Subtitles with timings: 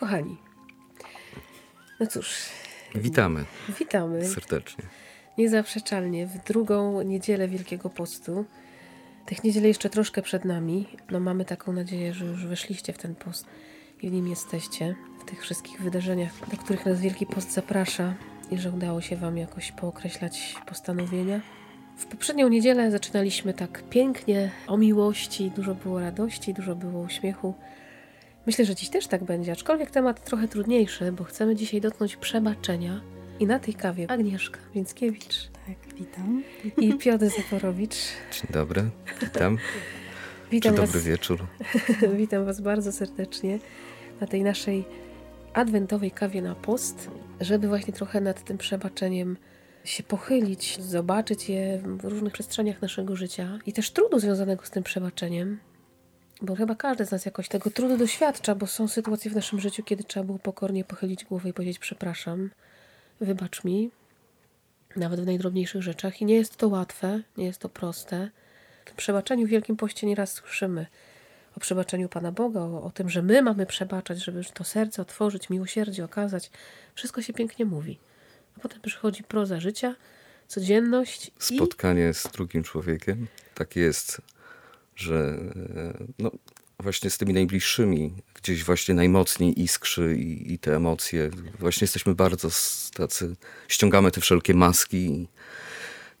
[0.00, 0.36] Kochani,
[2.00, 2.36] no cóż.
[2.94, 3.44] Witamy.
[3.78, 4.24] Witamy.
[4.24, 4.84] Serdecznie.
[5.38, 8.44] Niezaprzeczalnie w drugą niedzielę Wielkiego Postu.
[9.26, 10.86] Tych niedziel jeszcze troszkę przed nami.
[11.10, 13.46] No mamy taką nadzieję, że już weszliście w ten post
[14.02, 14.94] i w nim jesteście.
[15.20, 18.14] W tych wszystkich wydarzeniach, do których nas Wielki Post zaprasza
[18.50, 21.40] i że udało się Wam jakoś pookreślać postanowienia.
[21.96, 27.54] W poprzednią niedzielę zaczynaliśmy tak pięknie o miłości, dużo było radości, dużo było uśmiechu.
[28.50, 33.00] Myślę, że dziś też tak będzie, aczkolwiek temat trochę trudniejszy, bo chcemy dzisiaj dotknąć przebaczenia.
[33.40, 35.48] I na tej kawie Agnieszka Więckiewicz.
[35.66, 36.42] Tak, witam.
[36.76, 37.94] I Piotr Zaporowicz.
[38.32, 38.90] Dzień dobry,
[39.20, 39.58] witam.
[40.50, 41.46] Witam was, dobry wieczór.
[42.16, 43.58] witam Was bardzo serdecznie
[44.20, 44.84] na tej naszej
[45.52, 49.36] adwentowej kawie na post, żeby właśnie trochę nad tym przebaczeniem
[49.84, 54.82] się pochylić, zobaczyć je w różnych przestrzeniach naszego życia i też trudu związanego z tym
[54.82, 55.58] przebaczeniem,
[56.42, 59.82] bo chyba każdy z nas jakoś tego trudu doświadcza, bo są sytuacje w naszym życiu,
[59.82, 62.50] kiedy trzeba było pokornie pochylić głowę i powiedzieć przepraszam,
[63.20, 63.90] wybacz mi,
[64.96, 68.30] nawet w najdrobniejszych rzeczach i nie jest to łatwe, nie jest to proste.
[68.92, 70.86] O przebaczeniu w Wielkim Poście nieraz słyszymy,
[71.56, 75.50] o przebaczeniu Pana Boga, o, o tym, że my mamy przebaczać, żeby to serce otworzyć,
[75.50, 76.50] miłosierdzie okazać.
[76.94, 77.98] Wszystko się pięknie mówi.
[78.56, 79.94] A potem przychodzi proza życia,
[80.48, 83.26] codzienność i Spotkanie z drugim człowiekiem.
[83.54, 84.22] Tak jest,
[85.00, 85.38] że
[86.18, 86.30] no,
[86.78, 91.30] właśnie z tymi najbliższymi gdzieś właśnie najmocniej iskrzy i, i te emocje.
[91.58, 92.48] Właśnie jesteśmy bardzo
[92.94, 93.36] tacy,
[93.68, 95.28] ściągamy te wszelkie maski i,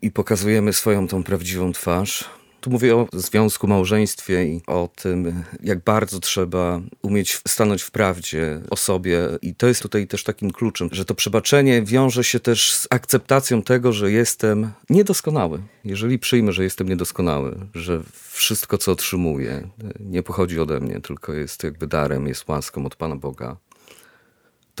[0.02, 2.39] i pokazujemy swoją tą prawdziwą twarz.
[2.60, 8.60] Tu mówię o związku, małżeństwie i o tym, jak bardzo trzeba umieć stanąć w prawdzie
[8.70, 9.18] o sobie.
[9.42, 13.62] I to jest tutaj też takim kluczem, że to przebaczenie wiąże się też z akceptacją
[13.62, 15.62] tego, że jestem niedoskonały.
[15.84, 19.68] Jeżeli przyjmę, że jestem niedoskonały, że wszystko, co otrzymuję,
[20.00, 23.56] nie pochodzi ode mnie, tylko jest jakby darem, jest łaską od Pana Boga,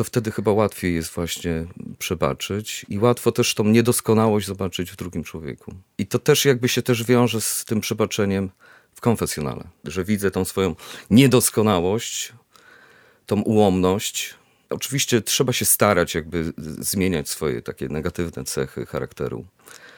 [0.00, 1.66] to wtedy chyba łatwiej jest właśnie
[1.98, 5.74] przebaczyć i łatwo też tą niedoskonałość zobaczyć w drugim człowieku.
[5.98, 8.50] I to też jakby się też wiąże z tym przebaczeniem
[8.94, 10.74] w konfesjonale, że widzę tą swoją
[11.10, 12.32] niedoskonałość,
[13.26, 14.34] tą ułomność.
[14.70, 19.46] Oczywiście trzeba się starać jakby zmieniać swoje takie negatywne cechy charakteru.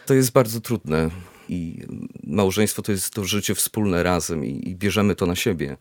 [0.07, 1.11] To jest bardzo trudne
[1.49, 1.87] i
[2.25, 5.77] małżeństwo to jest to życie wspólne razem i, i bierzemy to na siebie,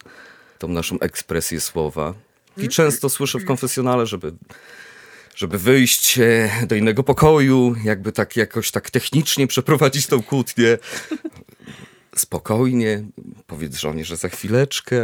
[0.60, 2.14] tą naszą ekspresję słowa.
[2.64, 4.34] I często słyszę w konfesjonale, żeby,
[5.36, 10.78] żeby wyjść e, do innego pokoju, jakby tak jakoś tak technicznie przeprowadzić tą kłótnię.
[12.16, 13.04] Spokojnie,
[13.48, 15.02] powiedz żonie, że za chwileczkę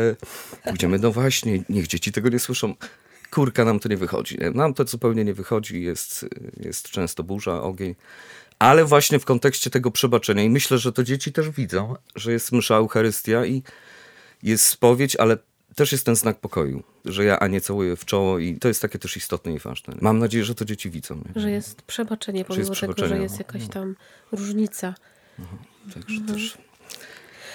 [0.63, 2.75] pójdziemy, no właśnie, niech dzieci tego nie słyszą.
[3.31, 4.37] Kurka, nam to nie wychodzi.
[4.41, 4.51] nie?
[4.51, 6.25] Nam to zupełnie nie wychodzi, jest,
[6.59, 7.95] jest często burza, ogień.
[8.59, 12.51] Ale właśnie w kontekście tego przebaczenia i myślę, że to dzieci też widzą, że jest
[12.51, 13.63] msza Eucharystia i
[14.43, 15.37] jest spowiedź, ale
[15.77, 18.99] też jest ten znak pokoju, że ja Anię całuję w czoło i to jest takie
[18.99, 19.95] też istotne i ważne.
[20.01, 21.21] Mam nadzieję, że to dzieci widzą.
[21.35, 23.39] Że jest przebaczenie, pomimo jest tego, że przebaczenie, jest no.
[23.39, 23.95] jakaś tam
[24.31, 24.95] różnica.
[25.93, 26.25] Także Mhm.
[26.27, 26.57] też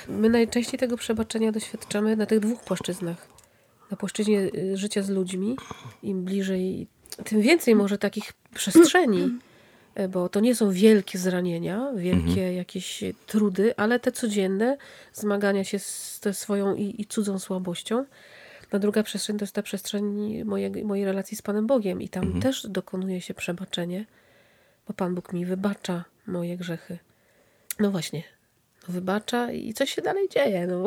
[0.08, 3.28] My najczęściej tego przebaczenia doświadczamy na tych dwóch płaszczyznach.
[3.90, 5.56] Na płaszczyźnie y, życia z ludźmi,
[6.02, 6.86] im bliżej,
[7.24, 9.38] tym więcej może takich przestrzeni,
[10.08, 14.76] bo to nie są wielkie zranienia, wielkie jakieś trudy, ale te codzienne
[15.12, 18.04] zmagania się z ze swoją i, i cudzą słabością.
[18.70, 20.04] A druga przestrzeń to jest ta przestrzeń
[20.44, 24.06] mojej, mojej relacji z Panem Bogiem i tam też dokonuje się przebaczenie,
[24.88, 26.98] bo Pan Bóg mi wybacza moje grzechy.
[27.78, 28.22] No właśnie,
[28.88, 30.66] wybacza i coś się dalej dzieje.
[30.66, 30.86] No.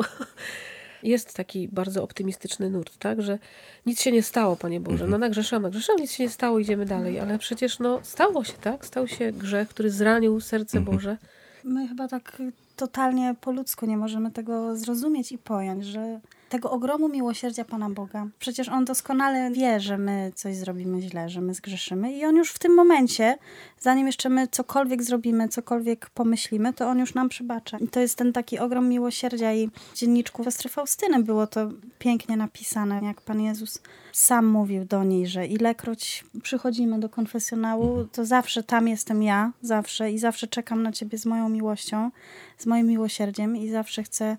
[1.06, 3.38] Jest taki bardzo optymistyczny nurt, tak, że
[3.86, 5.06] nic się nie stało, Panie Boże.
[5.06, 7.20] No nagrzeszyłam, nagrzeszyłam, nic się nie stało, idziemy dalej.
[7.20, 8.86] Ale przecież no stało się, tak?
[8.86, 11.16] Stał się grzech, który zranił serce Boże.
[11.64, 12.42] My chyba tak
[12.76, 18.26] totalnie po ludzku nie możemy tego zrozumieć i pojąć, że tego ogromu miłosierdzia Pana Boga.
[18.38, 22.50] Przecież On doskonale wie, że my coś zrobimy źle, że my zgrzeszymy i On już
[22.50, 23.38] w tym momencie,
[23.80, 27.78] zanim jeszcze my cokolwiek zrobimy, cokolwiek pomyślimy, to On już nam przebacza.
[27.78, 32.36] I to jest ten taki ogrom miłosierdzia i w dzienniczku siostry Faustyny było to pięknie
[32.36, 33.82] napisane, jak Pan Jezus
[34.12, 40.12] sam mówił do niej, że ilekroć przychodzimy do konfesjonału, to zawsze tam jestem ja, zawsze
[40.12, 42.10] i zawsze czekam na Ciebie z moją miłością,
[42.58, 44.36] z moim miłosierdziem i zawsze chcę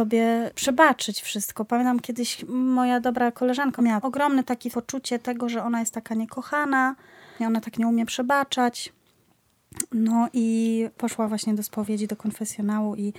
[0.00, 1.64] Tobie przebaczyć wszystko.
[1.64, 6.96] Pamiętam kiedyś moja dobra koleżanka miała ogromne takie poczucie tego, że ona jest taka niekochana,
[7.40, 8.92] i ona tak nie umie przebaczać.
[9.92, 13.12] No i poszła właśnie do spowiedzi, do konfesjonału i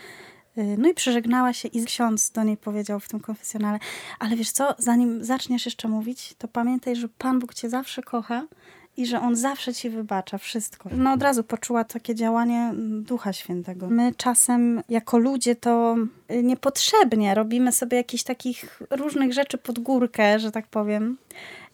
[0.58, 3.80] y, no i przeżegnała się i ksiądz do niej powiedział w tym konfesjonale,
[4.20, 8.48] ale wiesz co, zanim zaczniesz jeszcze mówić, to pamiętaj, że Pan Bóg cię zawsze kocha
[8.98, 10.90] i że On zawsze ci wybacza wszystko.
[10.94, 13.90] No od razu poczuła takie działanie Ducha Świętego.
[13.90, 15.96] My czasem jako ludzie to
[16.32, 21.18] y, niepotrzebnie robimy sobie jakichś takich różnych rzeczy pod górkę, że tak powiem.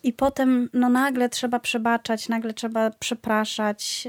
[0.03, 4.07] I potem no nagle trzeba przebaczać, nagle trzeba przepraszać,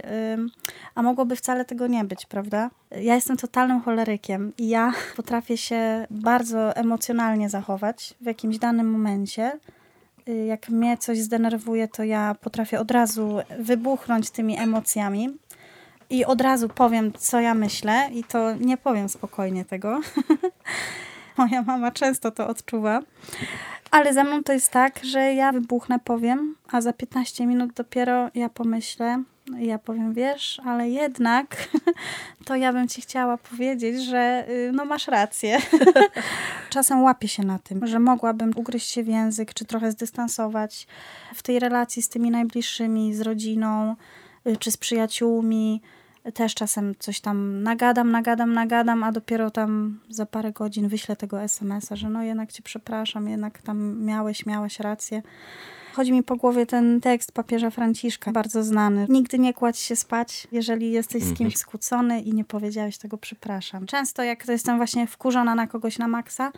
[0.94, 2.70] a mogłoby wcale tego nie być, prawda?
[2.90, 9.52] Ja jestem totalnym cholerykiem i ja potrafię się bardzo emocjonalnie zachować w jakimś danym momencie
[9.52, 9.77] Y,
[10.46, 15.38] jak mnie coś zdenerwuje, to ja potrafię od razu wybuchnąć tymi emocjami
[16.10, 20.00] i od razu powiem, co ja myślę, i to nie powiem spokojnie tego.
[21.38, 23.02] Moja mama często to odczuwa.
[23.90, 28.30] Ale ze mną to jest tak, że ja wybuchnę, powiem, a za 15 minut dopiero
[28.34, 29.22] ja pomyślę,
[29.58, 31.68] ja powiem, wiesz, ale jednak
[32.46, 35.58] to ja bym ci chciała powiedzieć, że y, no masz rację.
[36.70, 40.86] Czasem łapię się na tym, że mogłabym ugryźć się w język, czy trochę zdystansować
[41.34, 43.96] w tej relacji z tymi najbliższymi, z rodziną,
[44.46, 45.82] y, czy z przyjaciółmi.
[46.34, 51.42] Też czasem coś tam nagadam, nagadam, nagadam, a dopiero tam za parę godzin wyślę tego
[51.42, 55.22] SMS-a, że no jednak cię przepraszam, jednak tam miałeś, miałeś rację.
[55.92, 59.06] Chodzi mi po głowie ten tekst papieża Franciszka, bardzo znany.
[59.08, 61.56] Nigdy nie kładź się spać, jeżeli jesteś z kimś mhm.
[61.56, 63.86] skłócony i nie powiedziałeś tego przepraszam.
[63.86, 66.52] Często jak to jestem właśnie wkurzona na kogoś na maksa,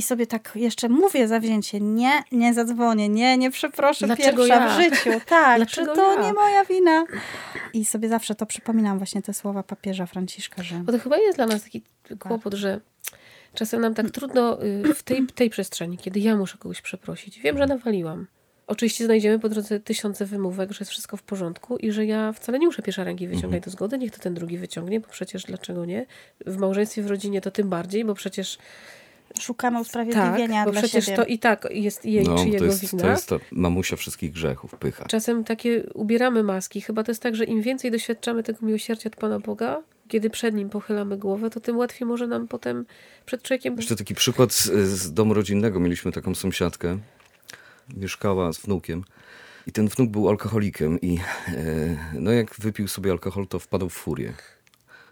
[0.00, 4.68] i sobie tak jeszcze mówię zawzięcie, nie, nie zadzwonię, nie, nie przeproszę Dlaczego pierwsza ja?
[4.68, 5.20] w życiu.
[5.26, 6.26] Tak, Dlaczego to ja?
[6.26, 7.04] nie moja wina.
[7.74, 10.74] I sobie zawsze to przypominam właśnie te słowa papieża Franciszka, że...
[10.74, 11.82] Bo to chyba jest dla nas taki
[12.18, 12.80] kłopot, że
[13.54, 17.40] czasem nam tak trudno y, w tej, tej przestrzeni, kiedy ja muszę kogoś przeprosić.
[17.40, 18.26] Wiem, że nawaliłam.
[18.66, 22.58] Oczywiście znajdziemy po drodze tysiące wymówek, że jest wszystko w porządku i że ja wcale
[22.58, 23.62] nie muszę pierwsza ręki wyciągać mhm.
[23.62, 26.06] do zgody, niech to ten drugi wyciągnie, bo przecież dlaczego nie?
[26.46, 28.58] W małżeństwie, w rodzinie to tym bardziej, bo przecież
[29.40, 31.16] szukamy usprawiedliwienia tak, bo dla przecież siebie.
[31.16, 33.02] to i tak jest jej no, czy jego to jest, wina.
[33.02, 35.04] To jest to mamusia wszystkich grzechów, pycha.
[35.04, 36.80] Czasem takie ubieramy maski.
[36.80, 40.54] Chyba to jest tak, że im więcej doświadczamy tego miłosierdzia od Pana Boga, kiedy przed
[40.54, 42.86] nim pochylamy głowę, to tym łatwiej może nam potem
[43.26, 43.76] przed człowiekiem...
[43.76, 45.80] Jeszcze taki przykład z, z domu rodzinnego.
[45.80, 46.98] Mieliśmy taką sąsiadkę,
[47.96, 49.04] mieszkała z wnukiem
[49.66, 51.18] i ten wnuk był alkoholikiem i
[51.48, 54.32] e, no jak wypił sobie alkohol, to wpadł w furię.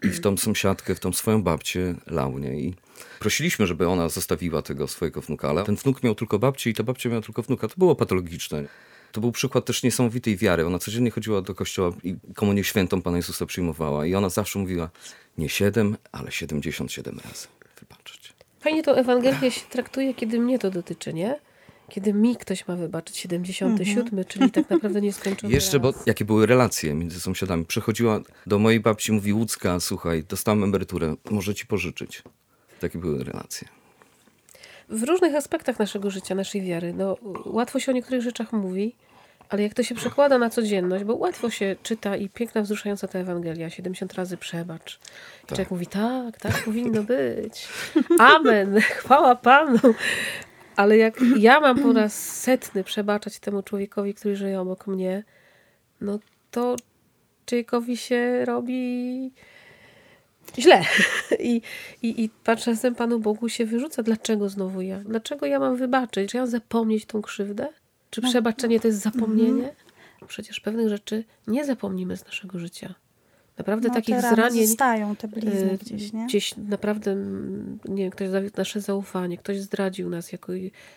[0.03, 2.59] I w tą sąsiadkę, w tą swoją babcię lał, nie?
[2.59, 2.75] I
[3.19, 6.83] prosiliśmy, żeby ona zostawiła tego swojego wnuka, ale ten wnuk miał tylko babcię i ta
[6.83, 7.67] babcia miała tylko wnuka.
[7.67, 8.63] To było patologiczne.
[9.11, 10.65] To był przykład też niesamowitej wiary.
[10.65, 14.05] Ona codziennie chodziła do kościoła i komunię świętą Pana Jezusa przyjmowała.
[14.05, 14.89] I ona zawsze mówiła,
[15.37, 17.47] nie siedem, ale siedemdziesiąt siedem razy
[17.79, 18.33] wybaczyć.
[18.59, 21.39] Fajnie to Ewangelię się traktuje, kiedy mnie to dotyczy, nie?
[21.89, 24.25] Kiedy mi ktoś ma wybaczyć 77, mhm.
[24.27, 25.81] czyli tak naprawdę nieskończony Jeszcze, raz.
[25.81, 27.65] bo jakie były relacje między sąsiadami.
[27.65, 32.23] Przychodziła do mojej babci, mówi Łódzka, słuchaj, dostałem emeryturę, może ci pożyczyć.
[32.79, 33.67] Takie były relacje.
[34.89, 36.93] W różnych aspektach naszego życia, naszej wiary.
[36.93, 38.95] No, łatwo się o niektórych rzeczach mówi,
[39.49, 43.19] ale jak to się przekłada na codzienność, bo łatwo się czyta i piękna, wzruszająca ta
[43.19, 44.95] Ewangelia, 70 razy przebacz.
[44.95, 45.47] I tak.
[45.47, 47.67] człowiek mówi, tak, tak powinno być.
[48.19, 49.79] Amen, chwała Panu.
[50.79, 55.23] Ale jak ja mam po raz setny przebaczać temu człowiekowi, który żyje obok mnie,
[56.01, 56.19] no
[56.51, 56.75] to
[57.45, 59.31] człowiekowi się robi
[60.59, 60.81] źle.
[61.39, 61.61] I,
[62.01, 64.99] i, i czasem Panu Bogu się wyrzuca, dlaczego znowu ja?
[64.99, 66.31] Dlaczego ja mam wybaczyć?
[66.31, 67.67] Czy ja mam zapomnieć tą krzywdę?
[68.09, 68.29] Czy no.
[68.29, 69.69] przebaczenie to jest zapomnienie?
[69.69, 69.75] Mhm.
[70.27, 72.95] Przecież pewnych rzeczy nie zapomnimy z naszego życia.
[73.59, 74.67] Naprawdę no, takich zranień.
[74.67, 76.25] Zostają te blizny y, gdzieś, nie?
[76.25, 77.15] Gdzieś naprawdę,
[77.85, 80.31] nie wiem, ktoś zawiódł nasze zaufanie, ktoś zdradził nas.
[80.31, 80.51] Jako...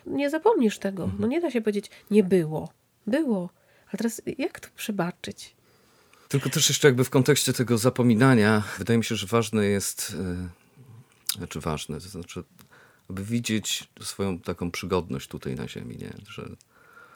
[0.07, 1.03] Nie zapomnisz tego.
[1.03, 1.21] Mhm.
[1.21, 2.73] No nie da się powiedzieć, nie było.
[3.07, 3.51] Było.
[3.93, 5.55] A teraz jak to przebaczyć?
[6.29, 10.17] Tylko też jeszcze jakby w kontekście tego zapominania, wydaje mi się, że ważne jest,
[11.31, 12.45] yy, znaczy ważne, to znaczy,
[13.11, 16.13] aby widzieć swoją taką przygodność tutaj na ziemi, nie?
[16.29, 16.49] Że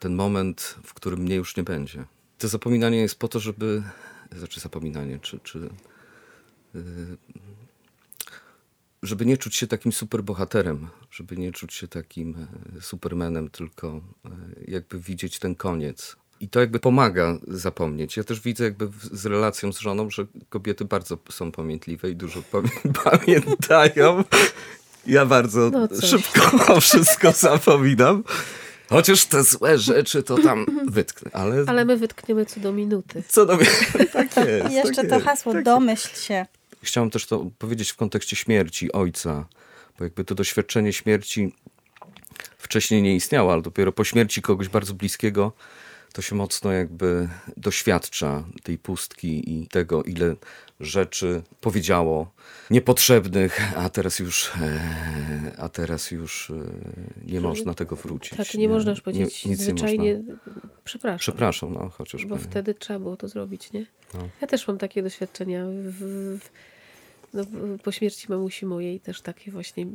[0.01, 2.05] ten moment, w którym mnie już nie będzie.
[2.39, 3.83] To zapominanie jest po to, żeby
[4.37, 5.71] znaczy zapominanie, czy, czy
[6.75, 6.83] yy,
[9.03, 14.31] żeby nie czuć się takim superbohaterem, żeby nie czuć się takim e, supermenem, tylko e,
[14.69, 16.17] jakby widzieć ten koniec.
[16.41, 18.17] I to jakby pomaga zapomnieć.
[18.17, 22.43] Ja też widzę jakby z relacją z żoną, że kobiety bardzo są pamiętliwe i dużo
[23.05, 24.25] pamiętają.
[25.07, 28.25] Ja bardzo no szybko wszystko zapominam.
[28.89, 31.31] Chociaż te złe rzeczy to tam wytknę.
[31.35, 33.23] Ale, ale my wytkniemy co do minuty.
[33.29, 34.07] Co do minuty.
[34.13, 34.75] Tak jest.
[34.75, 36.47] Jeszcze tak to jest, hasło tak domyśl się.
[36.83, 39.45] Chciałem też to powiedzieć w kontekście śmierci ojca,
[39.99, 41.55] bo jakby to doświadczenie śmierci
[42.59, 45.53] wcześniej nie istniało, ale dopiero po śmierci kogoś bardzo bliskiego
[46.13, 50.37] to się mocno jakby doświadcza tej pustki i tego, ile
[50.81, 52.33] rzeczy powiedziało
[52.71, 56.55] niepotrzebnych, a teraz już, e, a teraz już e,
[57.33, 58.39] nie można tego wrócić.
[58.39, 60.35] Tak, nie, nie można już powiedzieć nie, nic zwyczajnie nie można.
[60.85, 61.19] przepraszam.
[61.19, 62.27] Przepraszam, no chociaż.
[62.27, 63.87] Bo wtedy trzeba było to zrobić, nie?
[64.15, 64.29] No.
[64.41, 65.95] Ja też mam takie doświadczenia w,
[66.39, 66.51] w
[67.35, 67.45] no,
[67.83, 69.87] po śmierci mamusi mojej też takie właśnie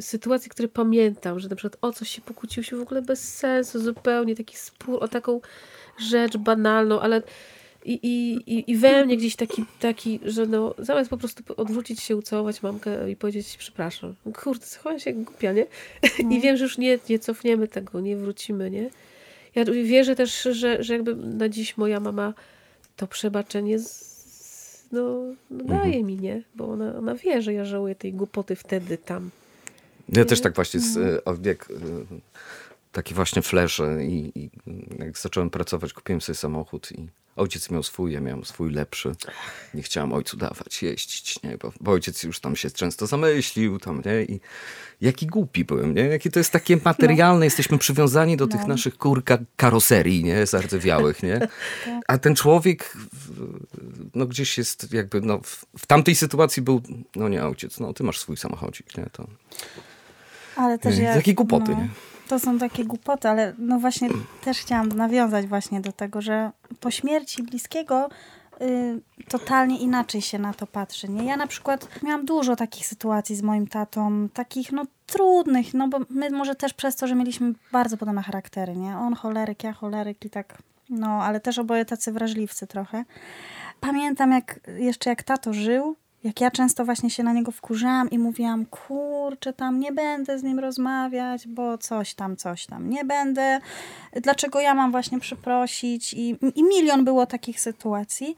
[0.00, 3.80] sytuacje, które pamiętam, że na przykład o coś się pokłócił się w ogóle bez sensu,
[3.80, 5.40] zupełnie taki spór o taką
[5.98, 7.22] rzecz banalną, ale
[7.84, 7.92] i,
[8.46, 12.62] i, i we mnie gdzieś taki, taki, że no, zamiast po prostu odwrócić się, ucałować
[12.62, 14.14] mamkę i powiedzieć przepraszam.
[14.34, 15.66] Kurde, zachowałem się jak głupia, nie?
[16.18, 16.40] I no.
[16.40, 18.90] wiem, że już nie, nie cofniemy tego, nie wrócimy, nie?
[19.54, 22.34] Ja wierzę też, że, że jakby na dziś moja mama
[22.96, 25.20] to przebaczenie z, no,
[25.50, 26.06] no daje mhm.
[26.06, 26.42] mi, nie?
[26.54, 29.30] Bo ona, ona wie, że ja żałuję tej głupoty wtedy, tam.
[30.08, 30.24] Ja nie?
[30.24, 31.44] też tak właśnie, z, mhm.
[31.44, 31.74] jak, e,
[32.92, 34.50] takie właśnie flesze i, i
[34.98, 39.12] jak zacząłem pracować, kupiłem sobie samochód i Ojciec miał swój, ja miałem swój lepszy.
[39.74, 41.58] Nie chciałem ojcu dawać jeździć, nie?
[41.58, 44.22] Bo, bo ojciec już tam się często zamyślił, tam, nie?
[44.22, 44.40] I
[45.00, 46.02] jaki głupi byłem, nie?
[46.02, 47.44] Jakie to jest takie materialne, no.
[47.44, 48.52] jesteśmy przywiązani do no.
[48.52, 50.46] tych naszych kurka karoserii, nie?
[50.46, 51.40] Zardzewiałych, nie?
[51.84, 52.04] Tak.
[52.08, 52.96] A ten człowiek
[54.14, 56.82] no gdzieś jest jakby, no w, w, tamtej sytuacji był,
[57.16, 59.06] no nie ojciec, no ty masz swój samochodzik, nie?
[59.12, 59.26] To...
[60.56, 61.14] Ale też ja...
[61.14, 61.78] Jakie głupoty, no.
[61.78, 61.88] nie?
[62.30, 64.08] To są takie głupoty, ale no właśnie
[64.44, 68.08] też chciałam nawiązać właśnie do tego, że po śmierci bliskiego
[68.60, 71.08] y, totalnie inaczej się na to patrzy.
[71.08, 71.24] Nie?
[71.24, 75.98] Ja na przykład miałam dużo takich sytuacji z moim tatą, takich no trudnych, no bo
[76.10, 78.96] my może też przez to, że mieliśmy bardzo podobne charaktery, nie?
[78.98, 80.58] On choleryk, ja choleryk i tak,
[80.90, 83.04] no ale też oboje tacy wrażliwcy trochę.
[83.80, 88.18] Pamiętam jak jeszcze jak tato żył, jak ja często właśnie się na niego wkurzałam i
[88.18, 93.60] mówiłam, kurczę, tam nie będę z nim rozmawiać, bo coś tam, coś tam, nie będę,
[94.12, 98.36] dlaczego ja mam właśnie przeprosić i, i milion było takich sytuacji.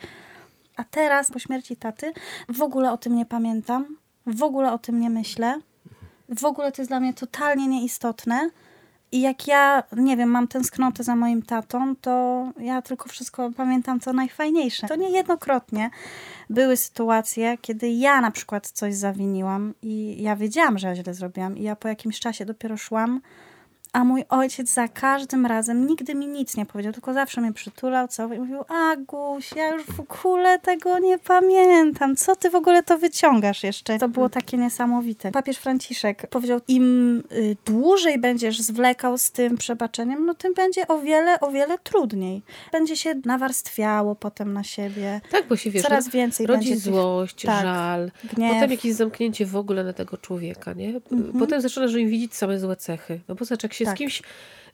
[0.76, 2.12] A teraz, po śmierci taty,
[2.48, 3.96] w ogóle o tym nie pamiętam,
[4.26, 5.60] w ogóle o tym nie myślę,
[6.28, 8.50] w ogóle to jest dla mnie totalnie nieistotne.
[9.12, 14.00] I jak ja, nie wiem, mam tęsknotę za moim tatą, to ja tylko wszystko pamiętam,
[14.00, 14.88] co najfajniejsze.
[14.88, 15.90] To niejednokrotnie
[16.50, 21.56] były sytuacje, kiedy ja na przykład coś zawiniłam i ja wiedziałam, że ja źle zrobiłam
[21.58, 23.20] i ja po jakimś czasie dopiero szłam
[23.92, 28.08] a mój ojciec za każdym razem nigdy mi nic nie powiedział, tylko zawsze mnie przytulał,
[28.08, 32.16] co i mówił, Aguś, ja już w ogóle tego nie pamiętam.
[32.16, 33.98] Co ty w ogóle to wyciągasz jeszcze?
[33.98, 35.32] To było takie niesamowite.
[35.32, 40.98] Papież Franciszek powiedział, im y, dłużej będziesz zwlekał z tym przebaczeniem, no tym będzie o
[40.98, 42.42] wiele, o wiele trudniej.
[42.72, 45.20] Będzie się nawarstwiało potem na siebie.
[45.30, 48.54] Tak, bo się wiesz, coraz więcej rodzi będzie złość, tak, żal, gniew.
[48.54, 50.88] potem jakieś zamknięcie w ogóle na tego człowieka, nie?
[50.88, 51.38] Mhm.
[51.38, 53.20] Potem zaczynasz im widzieć same złe cechy.
[53.28, 53.96] No bo zobacz, jak się się tak.
[53.96, 54.22] z kimś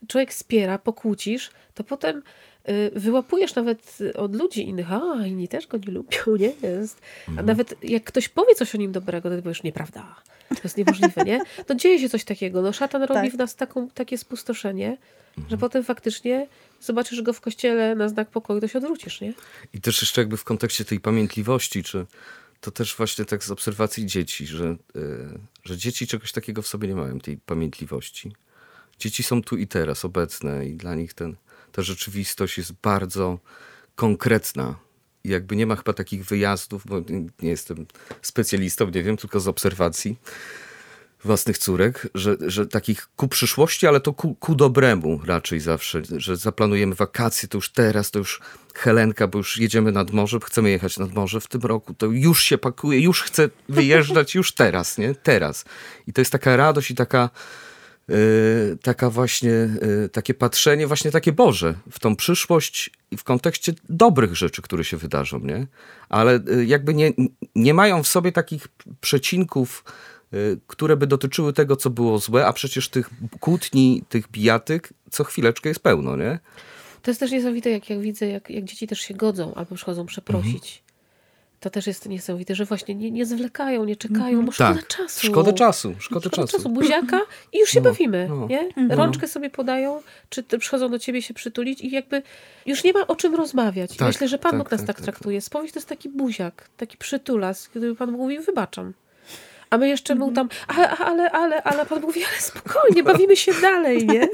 [0.08, 2.22] człowiek spiera, pokłócisz, to potem
[2.68, 6.52] y, wyłapujesz nawet od ludzi innych, a inni też go nie lubią, nie?
[6.62, 7.00] Jest.
[7.26, 7.46] A mhm.
[7.46, 10.16] nawet jak ktoś powie coś o nim dobrego, to ty powiesz, nieprawda.
[10.48, 11.40] To jest niemożliwe, nie?
[11.68, 12.62] No dzieje się coś takiego.
[12.62, 13.10] No szatan tak.
[13.10, 14.96] robi w nas taką, takie spustoszenie,
[15.36, 15.60] że mhm.
[15.60, 16.46] potem faktycznie
[16.80, 19.32] zobaczysz go w kościele na znak pokoju, to się odwrócisz, nie?
[19.72, 22.06] I też jeszcze jakby w kontekście tej pamiętliwości, czy
[22.60, 26.88] to też właśnie tak z obserwacji dzieci, że, yy, że dzieci czegoś takiego w sobie
[26.88, 28.32] nie mają, tej pamiętliwości
[28.98, 31.36] dzieci są tu i teraz obecne i dla nich ten,
[31.72, 33.38] ta rzeczywistość jest bardzo
[33.96, 34.74] konkretna.
[35.24, 37.00] I jakby nie ma chyba takich wyjazdów, bo
[37.42, 37.86] nie jestem
[38.22, 40.16] specjalistą, nie wiem, tylko z obserwacji
[41.24, 46.36] własnych córek, że, że takich ku przyszłości, ale to ku, ku dobremu raczej zawsze, że
[46.36, 48.40] zaplanujemy wakacje, to już teraz, to już
[48.74, 52.42] Helenka, bo już jedziemy nad morze, chcemy jechać nad morze w tym roku, to już
[52.42, 55.14] się pakuje, już chcę wyjeżdżać, już teraz, nie?
[55.14, 55.64] Teraz.
[56.06, 57.30] I to jest taka radość i taka
[58.82, 59.50] taka właśnie,
[60.04, 64.84] y, takie patrzenie właśnie takie Boże w tą przyszłość i w kontekście dobrych rzeczy, które
[64.84, 65.66] się wydarzą, nie?
[66.08, 67.12] Ale y, jakby nie,
[67.54, 68.68] nie mają w sobie takich
[69.00, 69.84] przecinków,
[70.66, 73.10] które by dotyczyły tego, co było złe, a przecież tych
[73.40, 76.38] kłótni, tych bijatyk co chwileczkę jest pełno, nie?
[77.02, 80.06] To jest też niesamowite, jak, jak widzę, jak, jak dzieci też się godzą albo przychodzą
[80.06, 80.54] przeprosić.
[80.54, 80.87] Mhm
[81.60, 84.86] to też jest niesamowite, że właśnie nie, nie zwlekają, nie czekają, bo szkoda tak.
[84.86, 85.26] czasu.
[85.26, 86.56] Szkoda czasu, szkoda, szkoda czasu.
[86.56, 86.68] czasu.
[86.68, 87.20] Buziaka
[87.52, 88.46] i już się no, bawimy, no.
[88.46, 88.60] nie?
[88.60, 88.92] Mhm.
[88.92, 92.22] Rączkę sobie podają, czy przychodzą do ciebie się przytulić i jakby
[92.66, 93.96] już nie ma o czym rozmawiać.
[93.96, 95.40] Tak, Myślę, że Pan tak, Bóg nas tak, tak, tak traktuje.
[95.40, 98.92] Spowiedź to jest taki buziak, taki przytulas, kiedy Pan mówi, wybaczam.
[99.70, 103.52] A my jeszcze mu tam, ale, ale, ale, ale Pan mówi, ale spokojnie, bawimy się
[103.60, 104.28] dalej, nie?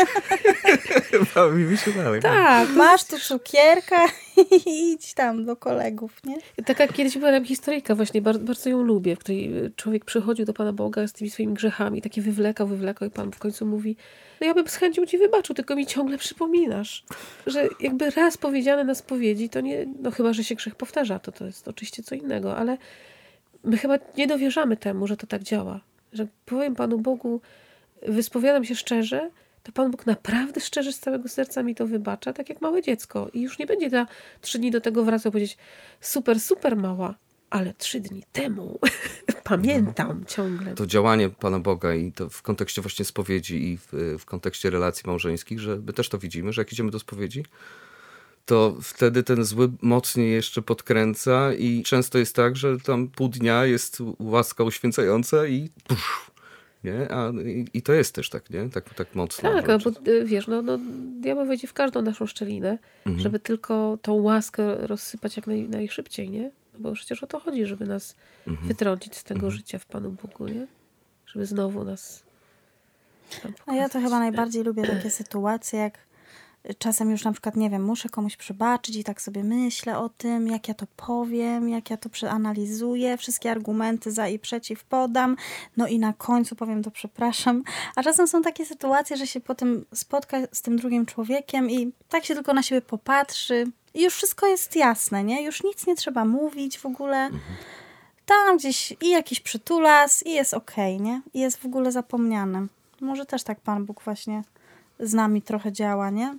[1.35, 2.23] bawimy się dalej.
[2.23, 2.69] Tak.
[2.69, 4.07] Masz tu cukierka
[4.67, 6.37] i idź tam do kolegów, nie?
[6.65, 10.53] Taka kiedyś była nam historyjka właśnie, bardzo, bardzo ją lubię, w której człowiek przychodził do
[10.53, 13.97] Pana Boga z tymi swoimi grzechami, taki wywlekał, wywlekał i Pan w końcu mówi,
[14.41, 17.05] no ja bym z chęcią ci wybaczył, tylko mi ciągle przypominasz,
[17.47, 21.33] że jakby raz powiedziane na spowiedzi, to nie, no chyba, że się grzech powtarza, to
[21.33, 22.77] to jest oczywiście co innego, ale
[23.65, 25.81] my chyba nie dowierzamy temu, że to tak działa.
[26.13, 27.41] Że powiem Panu Bogu,
[28.09, 29.31] wyspowiadam się szczerze,
[29.63, 33.31] to Pan Bóg naprawdę szczerze z całego serca mi to wybacza, tak jak małe dziecko.
[33.33, 34.07] I już nie będzie za
[34.41, 35.59] trzy dni do tego wracał powiedzieć
[36.01, 37.15] super, super mała,
[37.51, 38.79] ale trzy dni temu
[39.45, 40.75] pamiętam ciągle.
[40.75, 45.03] To działanie Pana Boga i to w kontekście właśnie spowiedzi i w, w kontekście relacji
[45.07, 47.45] małżeńskich, że my też to widzimy, że jak idziemy do spowiedzi,
[48.47, 53.65] to wtedy ten zły mocniej jeszcze podkręca i często jest tak, że tam pół dnia
[53.65, 56.31] jest łaska uświęcająca i pusz,
[56.85, 57.13] nie?
[57.13, 58.71] A, i, i, to jest też tak, nie?
[58.71, 59.63] Tak, tak mocno.
[59.63, 59.91] Tak, bo
[60.25, 60.79] wiesz, no, no,
[61.21, 63.23] diabeł wejdzie w każdą naszą szczelinę, mhm.
[63.23, 66.51] żeby tylko tą łaskę rozsypać jak naj, najszybciej, nie?
[66.75, 68.69] No bo przecież o to chodzi, żeby nas mhm.
[68.69, 69.53] wytrącić z tego mhm.
[69.53, 70.67] życia w Panu Bogu, nie?
[71.27, 72.25] Żeby znowu nas
[73.67, 75.99] A ja to chyba najbardziej lubię takie sytuacje, jak
[76.79, 80.49] czasem już na przykład, nie wiem, muszę komuś przebaczyć i tak sobie myślę o tym,
[80.49, 85.37] jak ja to powiem, jak ja to przeanalizuję, wszystkie argumenty za i przeciw podam,
[85.77, 87.63] no i na końcu powiem to przepraszam.
[87.97, 92.25] A czasem są takie sytuacje, że się potem spotka z tym drugim człowiekiem i tak
[92.25, 95.43] się tylko na siebie popatrzy i już wszystko jest jasne, nie?
[95.43, 97.31] Już nic nie trzeba mówić w ogóle.
[98.27, 101.23] Tam gdzieś i jakiś przytulas i jest okej, okay, nie?
[101.35, 102.67] I jest w ogóle zapomniane.
[103.01, 104.43] Może też tak Pan Bóg właśnie
[105.01, 106.39] z nami trochę działa, nie?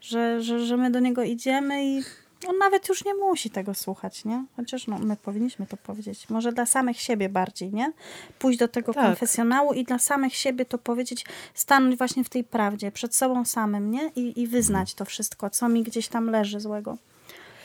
[0.00, 2.02] Że, że, że my do niego idziemy i
[2.48, 4.44] on nawet już nie musi tego słuchać, nie?
[4.56, 6.30] Chociaż no, my powinniśmy to powiedzieć.
[6.30, 7.92] Może dla samych siebie bardziej, nie?
[8.38, 9.04] Pójść do tego tak.
[9.04, 13.90] konfesjonału i dla samych siebie to powiedzieć, stanąć właśnie w tej prawdzie, przed sobą samym,
[13.90, 14.10] nie?
[14.16, 16.96] I, i wyznać to wszystko, co mi gdzieś tam leży złego.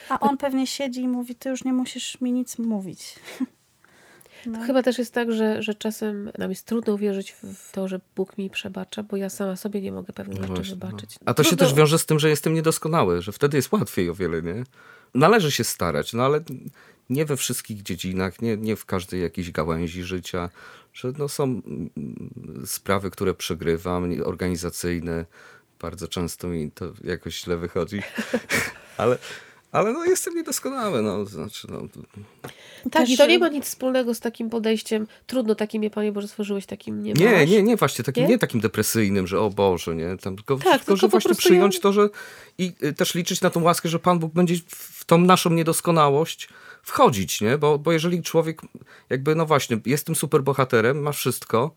[0.10, 3.16] A on pewnie siedzi i mówi, ty już nie musisz mi nic mówić.
[4.46, 4.60] No.
[4.60, 8.00] To chyba też jest tak, że, że czasem nam jest trudno uwierzyć w to, że
[8.16, 11.16] Bóg mi przebacza, bo ja sama sobie nie mogę pewnych no rzeczy właśnie, wybaczyć.
[11.20, 11.24] No.
[11.26, 14.16] A to się też wiąże z tym, że jestem niedoskonały, że wtedy jest łatwiej o
[14.16, 14.64] wiele, nie?
[15.14, 16.40] Należy się starać, no ale
[17.10, 20.50] nie we wszystkich dziedzinach, nie, nie w każdej jakiejś gałęzi życia,
[20.94, 21.90] że no są mm,
[22.66, 25.26] sprawy, które przegrywam, organizacyjne,
[25.80, 28.02] bardzo często mi to jakoś źle wychodzi,
[28.98, 29.18] ale
[29.72, 31.82] ale no jestem niedoskonały, no, znaczy, no.
[32.92, 36.28] Tak, i to nie ma nic wspólnego z takim podejściem, trudno takim mnie, Panie Boże,
[36.28, 38.30] stworzyłeś, takim nie Nie, nie, nie, właśnie, takim, nie?
[38.30, 41.76] nie takim depresyjnym, że o Boże, nie, tam, tylko, tak, tylko, tylko że właśnie przyjąć
[41.76, 41.82] ja...
[41.82, 42.10] to, że
[42.58, 46.50] i y, też liczyć na tą łaskę, że Pan Bóg będzie w tą naszą niedoskonałość
[46.84, 48.62] wchodzić, nie, bo, bo jeżeli człowiek
[49.10, 51.76] jakby, no właśnie, jest tym superbohaterem, ma wszystko,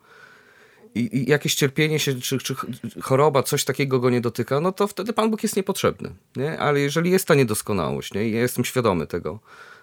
[0.95, 2.55] i, i, jakieś cierpienie się, czy, czy
[3.03, 6.11] choroba, coś takiego go nie dotyka, no to wtedy Pan Bóg jest niepotrzebny.
[6.37, 6.59] Nie?
[6.59, 8.29] Ale jeżeli jest ta niedoskonałość, nie?
[8.29, 9.41] I ja jestem świadomy tego,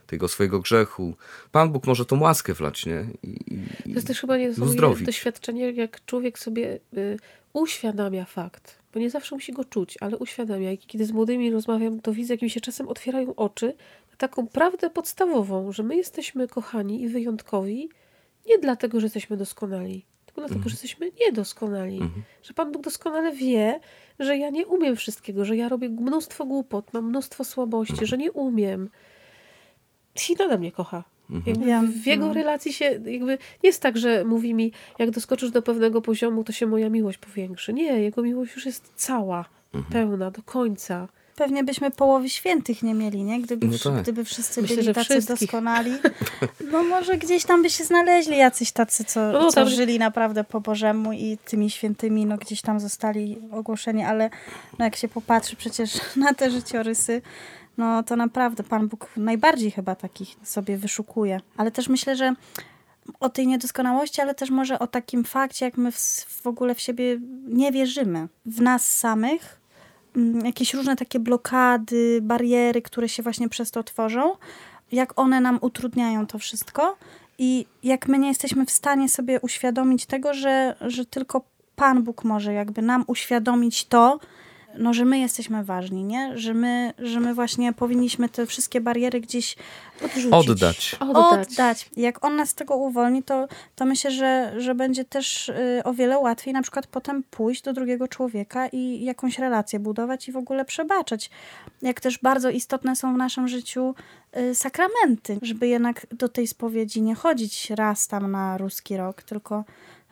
[0.08, 1.16] tego swojego grzechu,
[1.52, 3.06] Pan Bóg może tą łaskę wlać, nie?
[3.24, 4.36] I, to jest też chyba
[5.06, 7.18] doświadczenie, jak człowiek sobie y,
[7.54, 10.72] uświadamia fakt, bo nie zawsze musi go czuć, ale uświadamia.
[10.72, 13.74] I kiedy z młodymi rozmawiam, to widzę, jak mi się czasem otwierają oczy
[14.12, 17.90] na taką prawdę podstawową, że my jesteśmy kochani i wyjątkowi
[18.48, 20.70] nie dlatego, że jesteśmy doskonali, tylko dlatego, mhm.
[20.70, 21.96] że jesteśmy niedoskonali.
[21.96, 22.24] Mhm.
[22.44, 23.80] Że Pan Bóg doskonale wie,
[24.20, 28.08] że ja nie umiem wszystkiego, że ja robię mnóstwo głupot, mam mnóstwo słabości, mhm.
[28.08, 28.90] że nie umiem.
[30.30, 31.04] I nadal mnie kocha.
[31.30, 31.92] Mhm.
[31.92, 32.34] w jego no.
[32.34, 33.32] relacji się jakby
[33.64, 37.18] nie jest tak, że mówi mi, jak doskoczysz do pewnego poziomu, to się moja miłość
[37.18, 37.74] powiększy.
[37.74, 39.94] Nie, jego miłość już jest cała, mhm.
[39.94, 41.08] pełna, do końca
[41.42, 43.42] pewnie byśmy połowy świętych nie mieli, nie?
[43.42, 44.02] Gdyby, no tak.
[44.02, 45.40] gdyby wszyscy Myślę, byli tacy wszystkich.
[45.40, 45.92] doskonali.
[46.72, 50.62] No może gdzieś tam by się znaleźli jacyś tacy, co, no, co żyli naprawdę po
[50.62, 54.30] Bożemu i tymi świętymi no, gdzieś tam zostali ogłoszeni, ale
[54.80, 57.22] no, jak się popatrzy przecież na te życiorysy,
[57.78, 61.40] no to naprawdę Pan Bóg najbardziej chyba takich sobie wyszukuje.
[61.58, 62.34] Ale też myślę, że
[63.20, 65.98] o tej niedoskonałości, ale też może o takim fakcie, jak my w,
[66.44, 68.28] w ogóle w siebie nie wierzymy.
[68.46, 69.61] W nas samych,
[70.44, 74.36] jakieś różne takie blokady, bariery, które się właśnie przez to tworzą,
[74.92, 76.98] jak one nam utrudniają to wszystko
[77.38, 81.42] i jak my nie jesteśmy w stanie sobie uświadomić tego, że, że tylko
[81.76, 84.20] Pan Bóg może jakby nam uświadomić to,
[84.78, 86.38] no, że my jesteśmy ważni, nie?
[86.38, 89.56] Że my, że my właśnie powinniśmy te wszystkie bariery gdzieś
[90.06, 90.50] odrzucić.
[90.50, 90.96] Oddać.
[91.00, 91.48] Oddać.
[91.50, 91.90] Oddać.
[91.98, 95.94] Jak on nas z tego uwolni, to, to myślę, że, że będzie też y, o
[95.94, 100.38] wiele łatwiej na przykład potem pójść do drugiego człowieka i jakąś relację budować i w
[100.38, 101.30] ogóle przebaczać.
[101.82, 103.96] Jak też bardzo istotne są w naszym życiu
[104.38, 109.64] y, sakramenty, żeby jednak do tej spowiedzi nie chodzić raz tam na ruski rok, tylko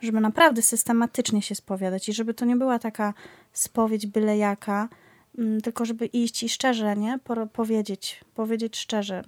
[0.02, 3.14] żeby naprawdę systematycznie się spowiadać i żeby to nie była taka
[3.54, 4.90] spowiedź byle jaka,
[5.38, 7.20] mm, tylko żeby iść i szczerze, nie?
[7.24, 9.24] Po, powiedzieć, powiedzieć szczerze.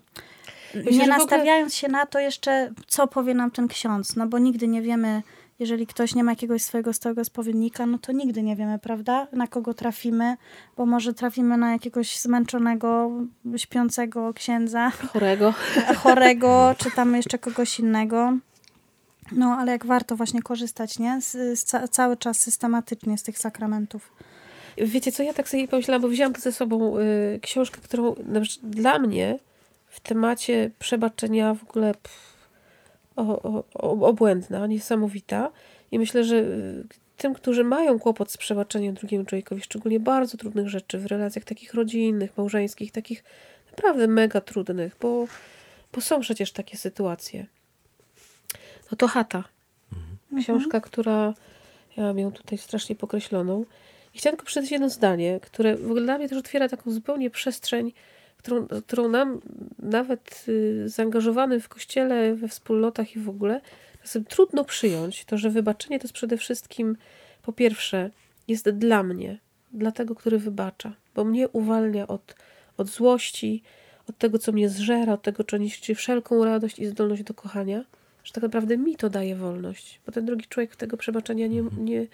[0.75, 4.27] Myślę, nie w ogóle- nastawiając się na to jeszcze, co powie nam ten ksiądz, no
[4.27, 5.23] bo nigdy nie wiemy,
[5.59, 9.27] jeżeli ktoś nie ma jakiegoś swojego stałego spowiednika, no to nigdy nie wiemy, prawda?
[9.33, 10.37] Na kogo trafimy,
[10.77, 13.11] bo może trafimy na jakiegoś zmęczonego,
[13.57, 15.53] śpiącego księdza, Chorego.
[16.03, 18.33] chorego, czy tam jeszcze kogoś innego.
[19.31, 21.21] No, ale jak warto właśnie korzystać, nie?
[21.21, 24.13] Z, z ca- cały czas systematycznie z tych sakramentów.
[24.77, 28.15] Wiecie co, ja tak sobie pomyślałam, bo wzięłam ze sobą y, książkę, którą
[28.63, 29.39] dla mnie
[29.87, 32.49] w temacie przebaczenia w ogóle pff,
[33.15, 35.51] o, o, o, obłędna, niesamowita.
[35.91, 36.83] I myślę, że y,
[37.17, 41.73] tym, którzy mają kłopot z przebaczeniem drugiemu człowiekowi, szczególnie bardzo trudnych rzeczy w relacjach takich
[41.73, 43.23] rodzinnych, małżeńskich, takich
[43.71, 45.27] naprawdę mega trudnych, bo,
[45.93, 47.45] bo są przecież takie sytuacje.
[48.91, 49.43] No to chata.
[50.39, 51.33] Książka, która
[51.97, 53.65] ja mam ją tutaj strasznie pokreśloną.
[54.13, 57.29] I chciałam tylko przeczytać jedno zdanie, które w ogóle dla mnie też otwiera taką zupełnie
[57.29, 57.91] przestrzeń,
[58.37, 59.41] którą, którą nam
[59.79, 63.61] nawet y, zaangażowanym w kościele, we wspólnotach i w ogóle
[64.01, 65.25] czasem trudno przyjąć.
[65.25, 66.97] To, że wybaczenie to jest przede wszystkim
[67.41, 68.09] po pierwsze
[68.47, 69.37] jest dla mnie,
[69.73, 72.35] dla tego, który wybacza, bo mnie uwalnia od,
[72.77, 73.63] od złości,
[74.09, 77.83] od tego, co mnie zżera, od tego, co niszczy wszelką radość i zdolność do kochania,
[78.23, 82.07] że tak naprawdę mi to daje wolność, bo ten drugi człowiek tego przebaczenia nie, nie,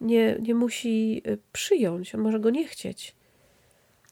[0.00, 3.14] nie, nie musi y, przyjąć, on może go nie chcieć.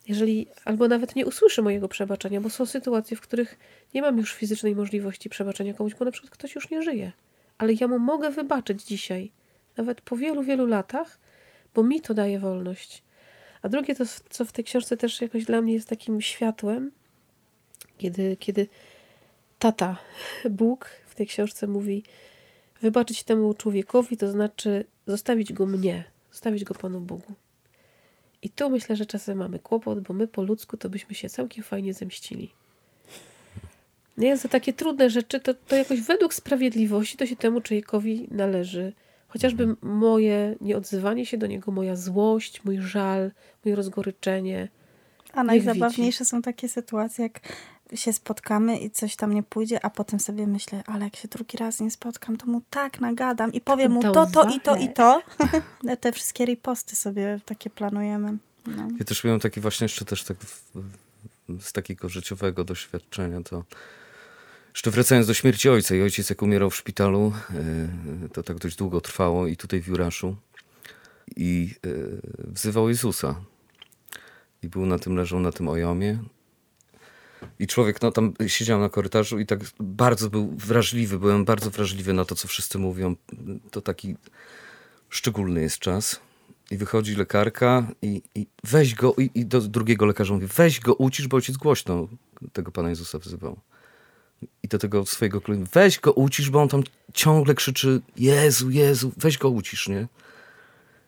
[0.09, 3.59] Jeżeli, albo nawet nie usłyszy mojego przebaczenia, bo są sytuacje, w których
[3.95, 7.13] nie mam już fizycznej możliwości przebaczenia komuś, bo na przykład ktoś już nie żyje.
[7.59, 9.33] Ale ja mu mogę wybaczyć dzisiaj,
[9.77, 11.19] nawet po wielu, wielu latach,
[11.75, 13.03] bo mi to daje wolność.
[13.63, 16.91] A drugie, to, co w tej książce też jakoś dla mnie jest takim światłem,
[17.99, 18.69] kiedy, kiedy
[19.61, 19.97] tata,
[20.51, 22.03] Bóg w tej książce mówi,
[22.83, 27.33] wybaczyć temu człowiekowi, to znaczy zostawić go mnie, zostawić go Panu Bogu.
[28.43, 31.65] I tu myślę, że czasem mamy kłopot, bo my po ludzku to byśmy się całkiem
[31.65, 32.51] fajnie zemścili.
[34.17, 38.93] Nie, za takie trudne rzeczy, to, to jakoś według sprawiedliwości to się temu człowiekowi należy.
[39.29, 43.31] Chociażby moje nieodzywanie się do niego, moja złość, mój żal,
[43.65, 44.69] moje rozgoryczenie.
[45.33, 47.41] A najzabawniejsze są takie sytuacje, jak
[47.95, 51.57] się spotkamy i coś tam nie pójdzie, a potem sobie myślę, ale jak się drugi
[51.57, 54.77] raz nie spotkam, to mu tak nagadam i powiem mu To to, to i to
[54.77, 55.23] i to.
[56.01, 58.39] Te wszystkie riposty sobie takie planujemy.
[58.67, 58.89] No.
[58.99, 60.63] Ja też miałem taki właśnie jeszcze też tak w,
[61.49, 63.65] w, z takiego życiowego doświadczenia, to
[64.75, 67.33] jeszcze wracając do śmierci ojca i ojciec jak umierał w szpitalu,
[68.25, 70.37] e, to tak dość długo trwało i tutaj w Juraszu
[71.37, 71.89] i e,
[72.39, 73.41] wzywał Jezusa
[74.63, 76.19] i był na tym, leżał na tym ojomie
[77.59, 82.13] i człowiek, no tam siedział na korytarzu i tak bardzo był wrażliwy, byłem bardzo wrażliwy
[82.13, 83.17] na to, co wszyscy mówią.
[83.71, 84.17] To taki
[85.09, 86.21] szczególny jest czas.
[86.71, 90.95] I wychodzi lekarka i, i weź go, i, i do drugiego lekarza mówi, weź go,
[90.95, 92.09] ucisz, bo ojciec głośno
[92.53, 93.61] tego Pana Jezusa wzywał.
[94.63, 96.83] I do tego swojego kolegi, weź go, ucisz, bo on tam
[97.15, 100.09] ciągle krzyczy, Jezu, Jezu, weź go, ucisz, nie?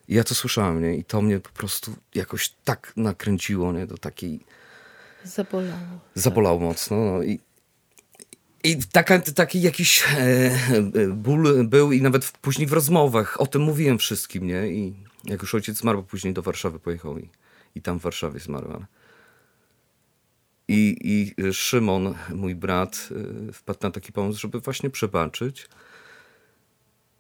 [0.09, 0.97] I ja to słyszałem, nie?
[0.97, 3.87] I to mnie po prostu jakoś tak nakręciło, nie?
[3.87, 4.41] Do takiej
[5.25, 6.01] Zabolało.
[6.15, 6.97] zabolało mocno.
[6.97, 7.41] No i,
[8.65, 10.17] i taka, taki jakiś e,
[10.95, 14.69] e, ból był i nawet później w rozmowach o tym mówiłem wszystkim, nie?
[14.69, 17.29] I jak już ojciec zmarł, później do Warszawy pojechał i,
[17.75, 18.85] i tam w Warszawie zmarł.
[20.69, 23.09] I, I Szymon, mój brat,
[23.49, 25.69] e, wpadł na taki pomysł, żeby właśnie przebaczyć.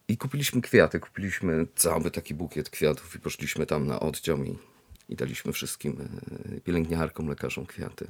[0.08, 4.58] I kupiliśmy kwiaty, kupiliśmy cały taki bukiet kwiatów i poszliśmy tam na oddział i,
[5.12, 6.08] i daliśmy wszystkim
[6.56, 8.06] e, pielęgniarkom, lekarzom kwiaty.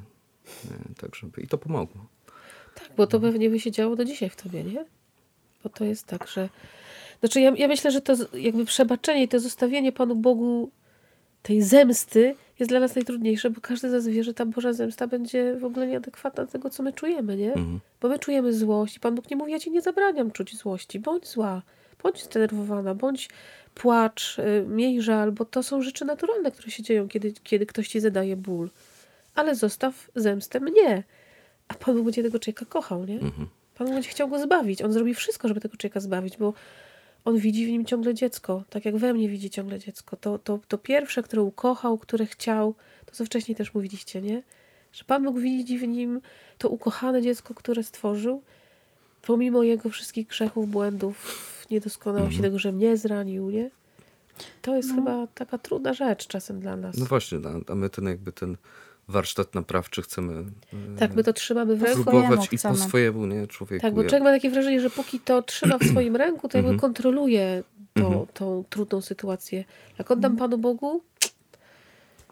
[0.64, 1.42] E, Tak, żeby...
[1.42, 2.06] I to pomogło.
[2.74, 4.84] Tak, bo to pewnie by się działo do dzisiaj w tobie, nie?
[5.64, 6.48] Bo to jest tak, że...
[7.20, 10.70] Znaczy ja, ja myślę, że to jakby przebaczenie i to zostawienie Panu Bogu
[11.42, 15.06] tej zemsty jest dla nas najtrudniejsze, bo każdy z nas wie, że ta Boża zemsta
[15.06, 17.54] będzie w ogóle nieadekwatna do tego, co my czujemy, nie?
[18.00, 21.00] Bo my czujemy złość i Pan Bóg nie mówi, ja ci nie zabraniam czuć złości.
[21.00, 21.62] Bądź zła,
[22.02, 23.28] bądź zdenerwowana, bądź
[23.74, 27.88] płacz, y, miej żal, bo to są rzeczy naturalne, które się dzieją, kiedy, kiedy ktoś
[27.88, 28.70] ci zadaje ból.
[29.34, 31.02] Ale zostaw zemstę mnie.
[31.68, 33.18] A Pan będzie tego człowieka kochał, nie?
[33.74, 34.82] Pan Bóg będzie chciał go zbawić.
[34.82, 36.54] On zrobi wszystko, żeby tego człowieka zbawić, bo
[37.24, 40.16] on widzi w nim ciągle dziecko, tak jak we mnie widzi ciągle dziecko.
[40.16, 42.74] To, to, to pierwsze, które ukochał, które chciał,
[43.06, 44.42] to co wcześniej też mówiliście, nie?
[44.92, 46.20] Że Pan Bóg widzi w nim
[46.58, 48.42] to ukochane dziecko, które stworzył,
[49.22, 52.42] pomimo jego wszystkich grzechów, błędów, niedoskonałości, Mhm.
[52.42, 53.70] tego, że mnie zranił, nie?
[54.62, 54.94] To jest No.
[54.94, 56.96] chyba taka trudna rzecz czasem dla nas.
[56.96, 58.56] No właśnie, a- a my ten jakby ten
[59.08, 60.44] warsztat naprawczy chcemy
[60.94, 62.02] e, tak, my to trzymamy w ręku.
[62.04, 63.82] próbować i po swojemu, nie, człowieku.
[63.82, 66.72] Tak, bo człowiek ma takie wrażenie, że póki to trzyma w swoim ręku, to jakby
[66.72, 66.80] Mhm.
[66.80, 67.62] kontroluje
[67.94, 68.26] to, Mhm.
[68.34, 69.64] tą trudną sytuację.
[69.98, 70.50] Jak oddam Mhm.
[70.50, 71.02] Panu Bogu,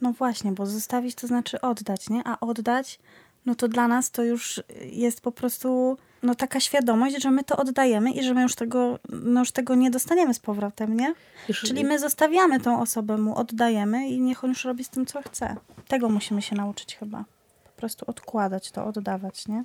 [0.01, 2.23] No właśnie, bo zostawić to znaczy oddać, nie?
[2.25, 2.99] A oddać,
[3.46, 7.57] no to dla nas to już jest po prostu no taka świadomość, że my to
[7.57, 11.14] oddajemy i że my już tego, no już tego nie dostaniemy z powrotem, nie?
[11.48, 15.07] już, Czyli my zostawiamy tą osobę, mu oddajemy i niech on już robi z tym,
[15.07, 15.57] co chce.
[15.88, 17.24] Tego musimy się nauczyć chyba.
[17.64, 19.64] Po prostu odkładać to, oddawać, nie?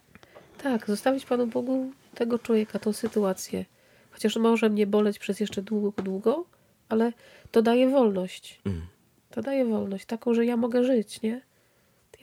[0.63, 3.65] tak, zostawić Panu Bogu tego człowieka, tą sytuację.
[4.11, 6.45] Chociaż może mnie boleć przez jeszcze długo, długo,
[6.89, 7.13] ale
[7.51, 8.61] to daje wolność.
[8.65, 8.81] Mm.
[9.29, 11.41] To daje wolność, taką, że ja mogę żyć, nie?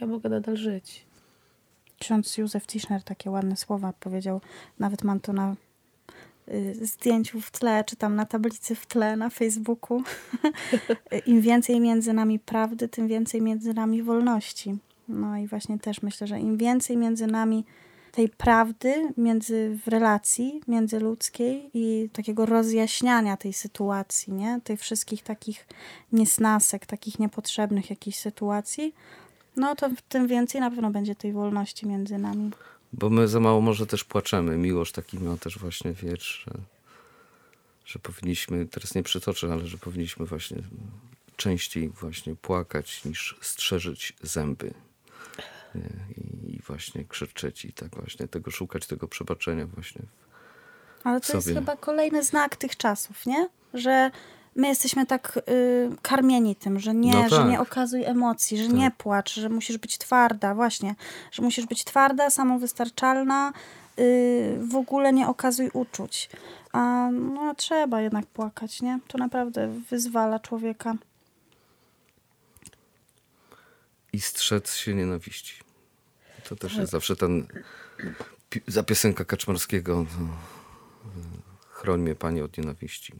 [0.00, 1.04] Ja mogę nadal żyć.
[2.02, 4.40] Ksiądz Józef Tischner takie ładne słowa powiedział.
[4.78, 5.54] Nawet mam to na
[6.48, 10.02] y, zdjęciu w tle, czy tam na tablicy w tle na Facebooku.
[11.26, 14.78] Im więcej między nami prawdy, tym więcej między nami wolności.
[15.08, 17.64] No i właśnie też myślę, że im więcej między nami
[18.12, 24.60] tej prawdy między w relacji międzyludzkiej i takiego rozjaśniania tej sytuacji, nie?
[24.64, 25.66] Tych wszystkich takich
[26.12, 28.94] niesnasek, takich niepotrzebnych jakichś sytuacji,
[29.56, 32.50] no to tym więcej na pewno będzie tej wolności między nami.
[32.92, 34.58] Bo my za mało może też płaczemy.
[34.58, 36.52] Miłość taki ma też właśnie wiersz, że,
[37.84, 40.62] że powinniśmy, teraz nie przytoczę, ale że powinniśmy właśnie
[41.36, 44.74] częściej właśnie płakać niż strzeżyć zęby.
[45.74, 45.90] Nie?
[46.16, 50.02] I, I właśnie krzyczeć i tak właśnie tego szukać, tego przebaczenia właśnie.
[51.04, 51.60] Ale to jest sobie.
[51.60, 53.48] chyba kolejny znak tych czasów, nie?
[53.74, 54.10] Że
[54.56, 57.48] my jesteśmy tak y, karmieni tym, że nie, No że tak.
[57.48, 58.76] nie okazuj emocji, że Tak.
[58.76, 60.94] nie płacz, że musisz być twarda, właśnie,
[61.32, 63.52] że musisz być twarda, samowystarczalna,
[63.98, 66.30] y, w ogóle nie okazuj uczuć.
[66.72, 68.98] A no, trzeba jednak płakać, nie?
[69.08, 70.94] To naprawdę wyzwala człowieka.
[74.12, 75.54] I strzec się nienawiści.
[76.48, 76.80] To też Tak.
[76.80, 77.46] jest zawsze ten
[78.66, 79.94] za piosenka Kaczmarskiego.
[80.04, 83.12] To, y, chroń mnie, Panie, od nienawiści.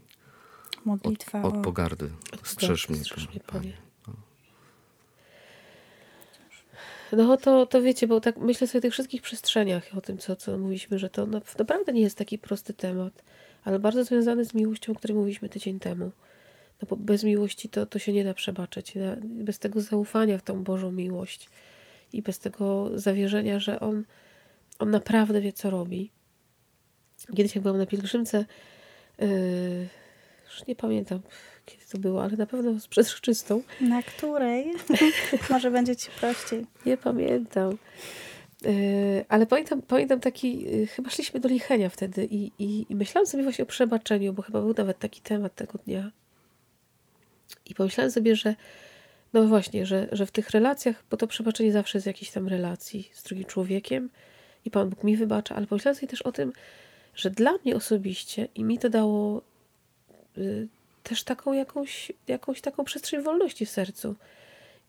[0.82, 1.42] Od, Modlitwa.
[1.42, 2.10] od o- pogardy.
[2.42, 3.72] Strzeż mnie, Strzeż mnie, Panie.
[7.12, 10.36] No to, to wiecie, bo tak myślę sobie o tych wszystkich przestrzeniach, o tym, co,
[10.36, 13.22] co mówiliśmy, że to na- naprawdę nie jest taki prosty temat,
[13.64, 16.10] ale bardzo związany z miłością, o której mówiliśmy tydzień temu.
[16.82, 18.94] No bo bez miłości to, to się nie da przebaczyć.
[19.24, 21.48] Bez tego zaufania w tą Bożą miłość
[22.12, 24.04] i bez tego zawierzenia, że On,
[24.78, 26.10] on naprawdę wie, co robi.
[27.36, 28.44] Kiedyś jak byłam na pielgrzymce,
[29.18, 29.28] yy,
[30.52, 31.20] już nie pamiętam,
[31.66, 34.72] kiedy to było, ale na pewno z przezroczystą, Na której?
[35.50, 36.66] Może będzie ci prościej.
[36.86, 37.78] Nie pamiętam.
[38.64, 43.26] Yy, ale pamiętam, pamiętam taki, yy, chyba szliśmy do Lichenia wtedy i, i, i myślałam
[43.26, 46.10] sobie właśnie o przebaczeniu, bo chyba był nawet taki temat tego dnia.
[47.66, 48.54] I pomyślałam sobie, że
[49.32, 53.10] no właśnie, że, że w tych relacjach, bo to przebaczenie zawsze jest jakiejś tam relacji
[53.14, 54.10] z drugim człowiekiem
[54.64, 56.52] i Pan Bóg mi wybacza, ale pomyślałam sobie też o tym,
[57.14, 59.42] że dla mnie osobiście i mi to dało
[61.02, 64.14] też taką jakąś, jakąś taką przestrzeń wolności w sercu.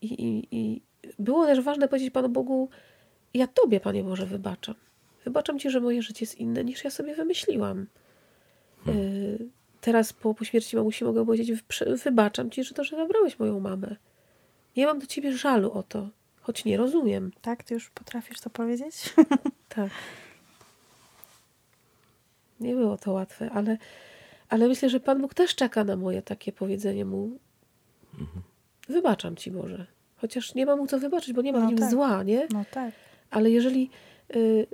[0.02, 0.82] I, i, I
[1.18, 2.68] było też ważne powiedzieć Panu Bogu,
[3.34, 4.74] ja Tobie, Panie Boże, wybaczam.
[5.24, 7.86] Wybaczam Ci, że moje życie jest inne niż ja sobie wymyśliłam.
[8.88, 9.48] Y,
[9.80, 13.60] teraz po, po śmierci mamusi mogę powiedzieć, "Wyprze- wybaczam Ci, że to, że zabrałeś moją
[13.60, 13.96] mamę.
[14.76, 16.08] Nie mam do Ciebie żalu o to,
[16.40, 17.32] choć nie rozumiem.
[17.42, 17.64] Tak?
[17.64, 18.94] Ty już potrafisz to powiedzieć?
[19.68, 19.90] Tak.
[22.60, 23.78] Nie było to łatwe, ale,
[24.54, 27.38] ale myślę, że Pan Bóg też czeka na moje takie powiedzenie mu
[28.88, 29.86] wybaczam Ci Boże.
[30.16, 31.90] Chociaż nie ma mu co wybaczyć, bo nie ma w No nim tak.
[31.90, 32.48] zła, nie?
[32.52, 32.94] No tak.
[33.30, 33.90] Ale jeżeli
[34.36, 34.66] y,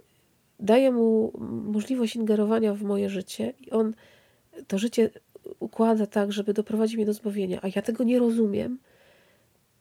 [0.59, 1.33] daję mu
[1.65, 3.95] możliwość ingerowania w moje życie i on
[4.67, 5.11] to życie
[5.61, 8.79] układa tak, żeby doprowadzić mnie do zbawienia, a ja tego nie rozumiem,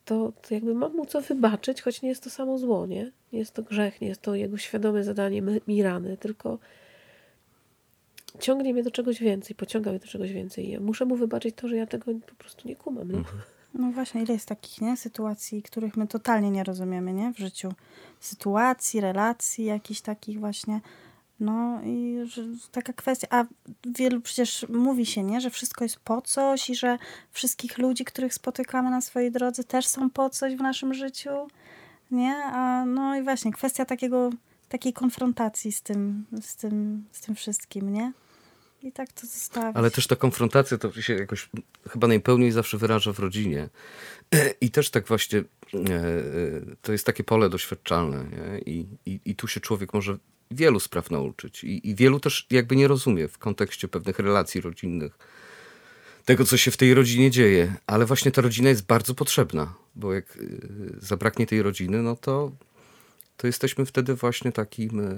[0.06, 3.12] to, to jakby mam mu co wybaczyć, choć nie jest to samo zło, nie?
[3.34, 6.60] Nie jest to grzech, nie jest to jego świadome zadanie mi rany, tylko
[8.40, 10.68] ciągnie mnie do czegoś więcej, pociąga mnie do czegoś więcej.
[10.68, 13.12] I ja muszę mu wybaczyć to, że ja tego po prostu nie kumam.
[13.12, 13.24] No.
[13.74, 14.98] No właśnie, ile jest takich nie?
[14.98, 17.34] sytuacji, których my totalnie nie rozumiemy nie?
[17.34, 17.74] w życiu.
[18.20, 20.82] Sytuacji, relacji jakichś takich właśnie.
[21.40, 23.46] No i że taka kwestia, a
[23.86, 26.98] wielu przecież mówi się, nie, że wszystko jest po coś i że
[27.32, 31.30] wszystkich ludzi, których spotykamy na swojej drodze też są po coś w naszym życiu,
[32.12, 32.36] nie?
[32.36, 34.30] A no i właśnie kwestia takiego,
[34.70, 38.14] takiej konfrontacji z tym, z tym, z tym wszystkim, nie?
[38.84, 39.78] i tak to zostawić.
[39.78, 41.50] Ale też ta konfrontacja to się jakoś
[41.90, 43.70] chyba najpełniej zawsze wyraża w rodzinie.
[44.62, 45.46] I też tak właśnie e, e,
[46.82, 48.26] to jest takie pole doświadczalne.
[48.66, 50.18] I, i, I tu się człowiek może
[50.52, 51.64] wielu spraw nauczyć.
[51.64, 55.18] I, I wielu też jakby nie rozumie w kontekście pewnych relacji rodzinnych
[56.26, 57.74] tego, co się w tej rodzinie dzieje.
[57.88, 60.40] Ale właśnie ta rodzina jest bardzo potrzebna, bo jak e,
[61.00, 62.52] zabraknie tej rodziny, no to
[63.40, 65.16] to jesteśmy wtedy właśnie takim e,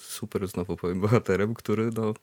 [0.00, 2.14] super, znowu powiem, bohaterem, który no,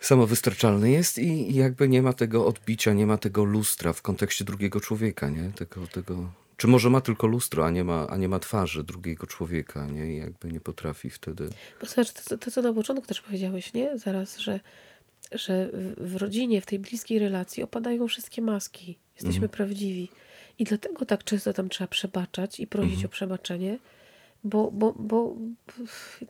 [0.00, 4.44] samowystarczalny jest i, i jakby nie ma tego odbicia, nie ma tego lustra w kontekście
[4.44, 5.52] drugiego człowieka, nie?
[5.56, 9.26] Tego, tego, czy może ma tylko lustro, a nie ma, a nie ma twarzy drugiego
[9.26, 10.14] człowieka, nie?
[10.14, 11.48] I jakby nie potrafi wtedy...
[11.80, 13.98] Bo zobacz, to, to, co na początku też powiedziałeś, nie?
[13.98, 14.60] Zaraz, że,
[15.32, 18.98] że w rodzinie, w tej bliskiej relacji opadają wszystkie maski.
[19.14, 19.50] Jesteśmy mhm.
[19.50, 20.10] prawdziwi.
[20.58, 23.06] I dlatego tak często tam trzeba przebaczać i prosić mhm.
[23.06, 23.78] o przebaczenie,
[24.44, 25.36] bo, bo, bo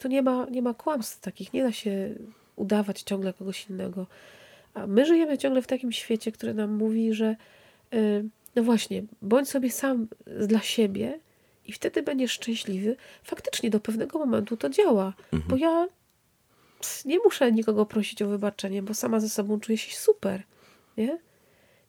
[0.01, 2.15] tu nie ma, nie ma kłamstw takich, nie da się
[2.57, 4.07] udawać ciągle kogoś innego.
[4.75, 7.37] A my żyjemy ciągle w takim świecie, który nam mówi, że
[7.93, 8.25] yy,
[8.57, 10.09] no właśnie, bądź sobie sam
[10.41, 11.19] dla siebie
[11.67, 12.97] i wtedy będziesz szczęśliwy.
[13.23, 15.51] Faktycznie do pewnego momentu to działa, mhm.
[15.51, 15.89] bo ja
[17.05, 20.43] nie muszę nikogo prosić o wybaczenie, bo sama ze sobą czuję się super,
[20.97, 21.19] nie?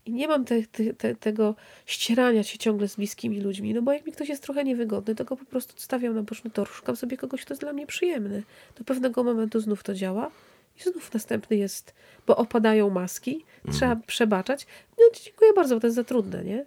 [0.07, 3.93] I nie mam te, te, te, tego ścierania się ciągle z bliskimi ludźmi, no bo
[3.93, 6.95] jak mi ktoś jest trochę niewygodny, to go po prostu odstawiam na boczny tor, szukam
[6.95, 8.43] sobie kogoś, kto jest dla mnie przyjemny.
[8.77, 10.31] Do pewnego momentu znów to działa
[10.77, 11.93] i znów następny jest,
[12.27, 14.01] bo opadają maski, trzeba mhm.
[14.07, 14.67] przebaczać.
[14.97, 16.65] No dziękuję bardzo, bo to jest za trudne, nie?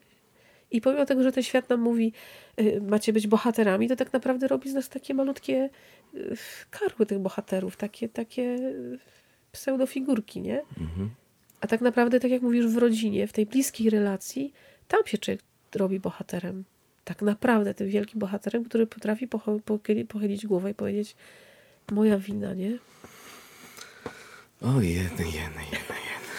[0.70, 2.12] I pomimo tego, że ten świat nam mówi,
[2.60, 5.70] y, macie być bohaterami, to tak naprawdę robi z nas takie malutkie
[6.14, 6.36] y,
[6.70, 8.98] karły tych bohaterów, takie, takie y,
[9.52, 10.62] pseudofigurki, nie?
[10.80, 11.10] Mhm.
[11.60, 14.52] A tak naprawdę, tak jak mówisz, w rodzinie, w tej bliskiej relacji,
[14.88, 15.42] tam się człowiek
[15.74, 16.64] robi bohaterem.
[17.04, 19.28] Tak naprawdę tym wielkim bohaterem, który potrafi
[20.08, 21.16] pochylić, głowę i powiedzieć
[21.92, 22.78] moja wina, nie?
[24.62, 26.30] O, jedny, jedny, jedny, jedny.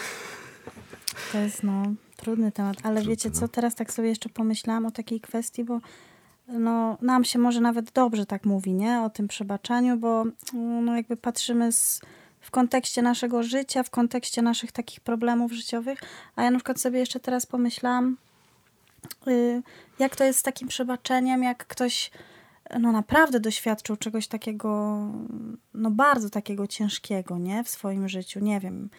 [1.32, 1.82] To jest no
[2.16, 3.48] trudny temat, ale Trudny, wiecie co, no.
[3.48, 5.80] teraz tak sobie jeszcze pomyślałam o takiej kwestii, bo
[6.48, 9.00] no, nam się może nawet dobrze tak mówi, nie?
[9.00, 10.24] O tym przebaczaniu, bo
[10.82, 12.00] no, jakby patrzymy z
[12.42, 15.98] w kontekście naszego życia, w kontekście naszych takich problemów życiowych.
[16.36, 18.16] A ja na przykład sobie jeszcze teraz pomyślałam,
[19.28, 19.62] y,
[19.98, 22.10] jak to jest z takim przebaczeniem, jak ktoś
[22.80, 24.98] no naprawdę doświadczył czegoś takiego,
[25.74, 27.64] no bardzo takiego ciężkiego, nie?
[27.64, 28.90] W swoim życiu, nie wiem.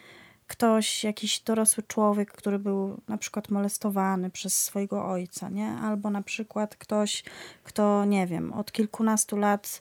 [0.46, 5.68] Ktoś, jakiś dorosły człowiek, który był na przykład molestowany przez swojego ojca, nie?
[5.68, 7.24] Albo na przykład ktoś,
[7.64, 9.80] kto, nie wiem, od kilkunastu lat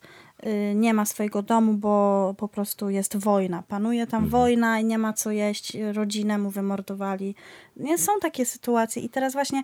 [0.76, 3.64] nie ma swojego domu, bo po prostu jest wojna.
[3.68, 4.42] Panuje tam mhm.
[4.42, 7.36] wojna i nie ma co jeść, rodzinę mu wymordowali.
[7.78, 9.62] Nie są takie sytuacje i teraz właśnie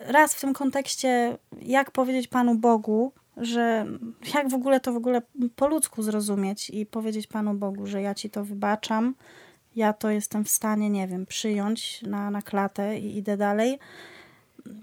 [0.00, 3.86] raz w tym kontekście, jak powiedzieć Panu Bogu, że
[4.34, 5.22] jak w ogóle to w ogóle
[5.56, 9.14] po ludzku zrozumieć i powiedzieć Panu Bogu, że ja Ci to wybaczam,
[9.76, 13.78] ja to jestem w stanie, nie wiem, przyjąć na, na klatę i idę dalej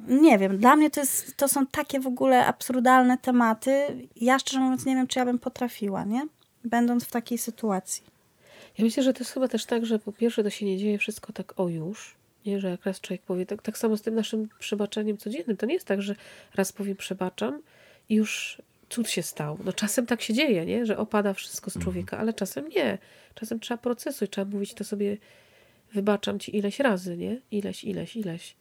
[0.08, 3.86] nie wiem, dla mnie to, jest, to są takie w ogóle absurdalne tematy.
[4.16, 6.28] Ja szczerze mówiąc nie wiem, czy ja bym potrafiła, nie?
[6.64, 8.04] Będąc w takiej sytuacji.
[8.78, 10.98] Ja myślę, że to jest chyba też tak, że po pierwsze to się nie dzieje
[10.98, 12.16] wszystko tak o już,
[12.46, 12.60] nie?
[12.60, 15.58] że jak raz człowiek powie, tak, tak samo z tym naszym przebaczeniem codziennym.
[15.58, 16.16] To nie jest tak, że
[16.56, 17.62] raz powiem przebaczam
[18.10, 19.58] i już cud się stał.
[19.66, 20.86] No czasem tak się dzieje, nie?
[20.86, 21.84] że opada wszystko z mhm.
[21.84, 22.98] człowieka, ale czasem nie.
[23.36, 25.18] Czasem trzeba procesu i trzeba mówić to sobie
[25.94, 27.42] wybaczam ci ileś razy, nie?
[27.52, 28.56] Ileś, ileś, ileś.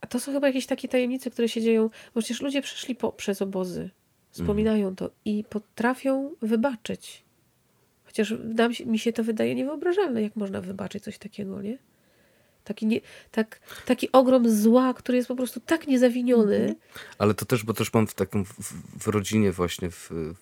[0.00, 3.12] A to są chyba jakieś takie tajemnice, które się dzieją, bo przecież ludzie przeszli po,
[3.12, 3.90] przez obozy,
[4.30, 7.24] wspominają to i potrafią wybaczyć.
[8.04, 11.78] Chociaż nam, mi się to wydaje niewyobrażalne, jak można wybaczyć coś takiego, nie?
[12.64, 16.56] Taki, nie, tak, taki ogrom zła, który jest po prostu tak niezawiniony.
[16.56, 16.74] Mhm.
[17.18, 20.36] Ale to też, bo też mam w takim w, w rodzinie właśnie w, w,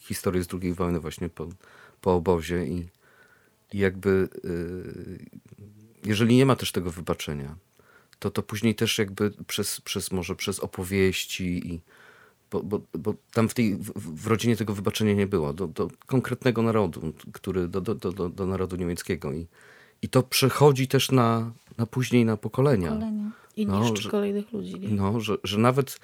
[0.00, 1.48] historię z II wojny właśnie po,
[2.00, 2.88] po obozie i,
[3.72, 5.18] i jakby y,
[6.04, 7.56] jeżeli nie ma też tego wybaczenia,
[8.24, 11.80] to, to później też jakby przez, przez może przez opowieści i
[12.50, 15.52] bo, bo, bo tam w, tej, w, w rodzinie tego wybaczenia nie było.
[15.52, 19.32] Do, do konkretnego narodu, który, do, do, do, do narodu niemieckiego.
[19.32, 19.46] I,
[20.02, 22.88] I to przechodzi też na, na później na pokolenia.
[22.88, 23.30] pokolenia.
[23.56, 24.80] I no, niszczy że, kolejnych ludzi.
[24.80, 24.88] Nie?
[24.88, 26.00] No, że, że nawet,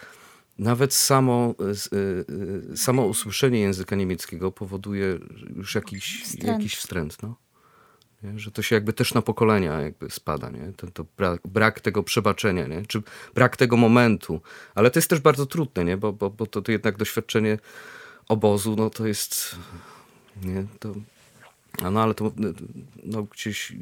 [0.58, 1.54] nawet samo,
[1.92, 2.34] y,
[2.72, 5.18] y, samo usłyszenie języka niemieckiego powoduje
[5.56, 6.58] już jakiś wstręt.
[6.58, 7.36] Jakiś wstręt no.
[8.22, 8.38] Nie?
[8.38, 10.72] Że to się jakby też na pokolenia jakby spada, nie?
[10.76, 12.86] To, to brak, brak, tego przebaczenia, nie?
[12.86, 13.02] czy
[13.34, 14.40] brak tego momentu.
[14.74, 15.96] Ale to jest też bardzo trudne, nie?
[15.96, 17.58] Bo, bo, bo to, to jednak doświadczenie
[18.28, 19.56] obozu, no to jest,
[20.42, 20.66] nie?
[20.78, 20.94] To,
[21.92, 22.32] no ale to
[23.04, 23.76] no, gdzieś e,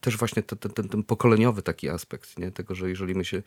[0.00, 2.50] też właśnie ten, ten, ten pokoleniowy taki aspekt, nie?
[2.50, 3.42] Tego, że jeżeli my się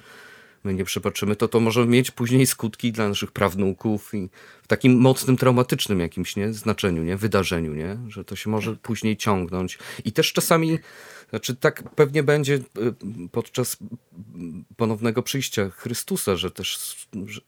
[0.64, 4.30] my nie przebaczymy, to to może mieć później skutki dla naszych prawnuków i
[4.64, 9.18] w takim mocnym, traumatycznym jakimś nie, znaczeniu, nie, wydarzeniu, nie, że to się może później
[9.18, 9.78] ciągnąć.
[10.06, 10.80] I też czasami,
[11.30, 12.62] znaczy tak pewnie będzie y,
[13.32, 13.78] podczas
[14.78, 16.96] ponownego przyjścia Chrystusa, że też,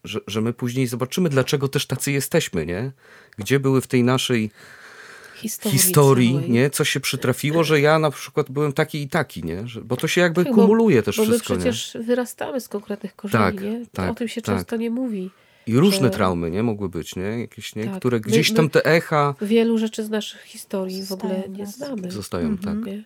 [0.04, 2.92] że, że my później zobaczymy, dlaczego też tacy jesteśmy, nie?
[3.38, 4.52] Gdzie były w tej naszej
[5.42, 6.50] Historii, historii, całej.
[6.50, 6.70] nie?
[6.70, 9.68] Co się przytrafiło, że ja na przykład byłem taki i taki, nie?
[9.68, 13.16] Że, bo to się jakby Tak, kumuluje też bo wszystko, my przecież wyrastamy z konkretnych
[13.16, 13.86] korzeni, Tak, nie?
[13.92, 14.56] tak, o tym się tak.
[14.56, 15.22] często nie mówi.
[15.68, 15.74] nie?
[15.74, 16.64] I różne że- traumy, nie?
[16.64, 17.24] Mogły być, nie?
[17.40, 17.86] Jakieś, nie?
[17.86, 17.96] Tak.
[18.00, 21.54] Które My- gdzieś my- tam te echa Wielu rzeczy z naszych historii w ogóle Zostają
[21.54, 21.76] w nie nas.
[21.78, 22.12] znamy.
[22.12, 22.86] zostają, tak.
[22.86, 23.04] Nie?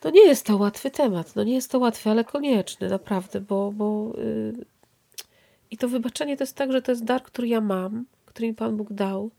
[0.00, 1.36] To nie jest to łatwy temat.
[1.36, 4.52] No nie jest to łatwy, ale konieczny, naprawdę, bo, bo yy...
[5.70, 8.54] i to wybaczenie to jest tak, że to jest dar, który ja mam, który mi
[8.54, 9.30] Pan Bóg dał,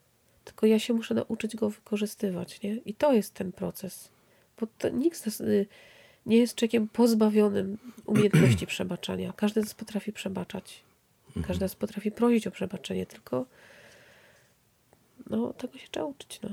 [0.48, 2.76] tylko ja się muszę nauczyć go wykorzystywać, nie?
[2.76, 4.10] I to jest ten proces.
[4.60, 5.66] Bo to nikt z nas y,
[6.26, 9.34] nie jest człowiekiem pozbawionym umiejętności przebaczania.
[9.36, 10.84] Każdy z nas potrafi przebaczać.
[11.36, 13.46] Każdy z nas potrafi prosić o przebaczenie, tylko
[15.30, 16.50] no, tego się trzeba uczyć, no.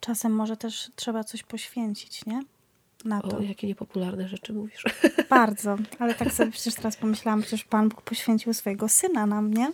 [0.00, 2.42] Czasem może też trzeba coś poświęcić, nie?
[3.04, 3.38] Na to.
[3.38, 4.84] O, jakie niepopularne rzeczy mówisz.
[5.30, 5.76] Bardzo.
[5.98, 9.70] Ale tak sobie przecież teraz pomyślałam, przecież Pan Bóg poświęcił swojego Syna nam, nie?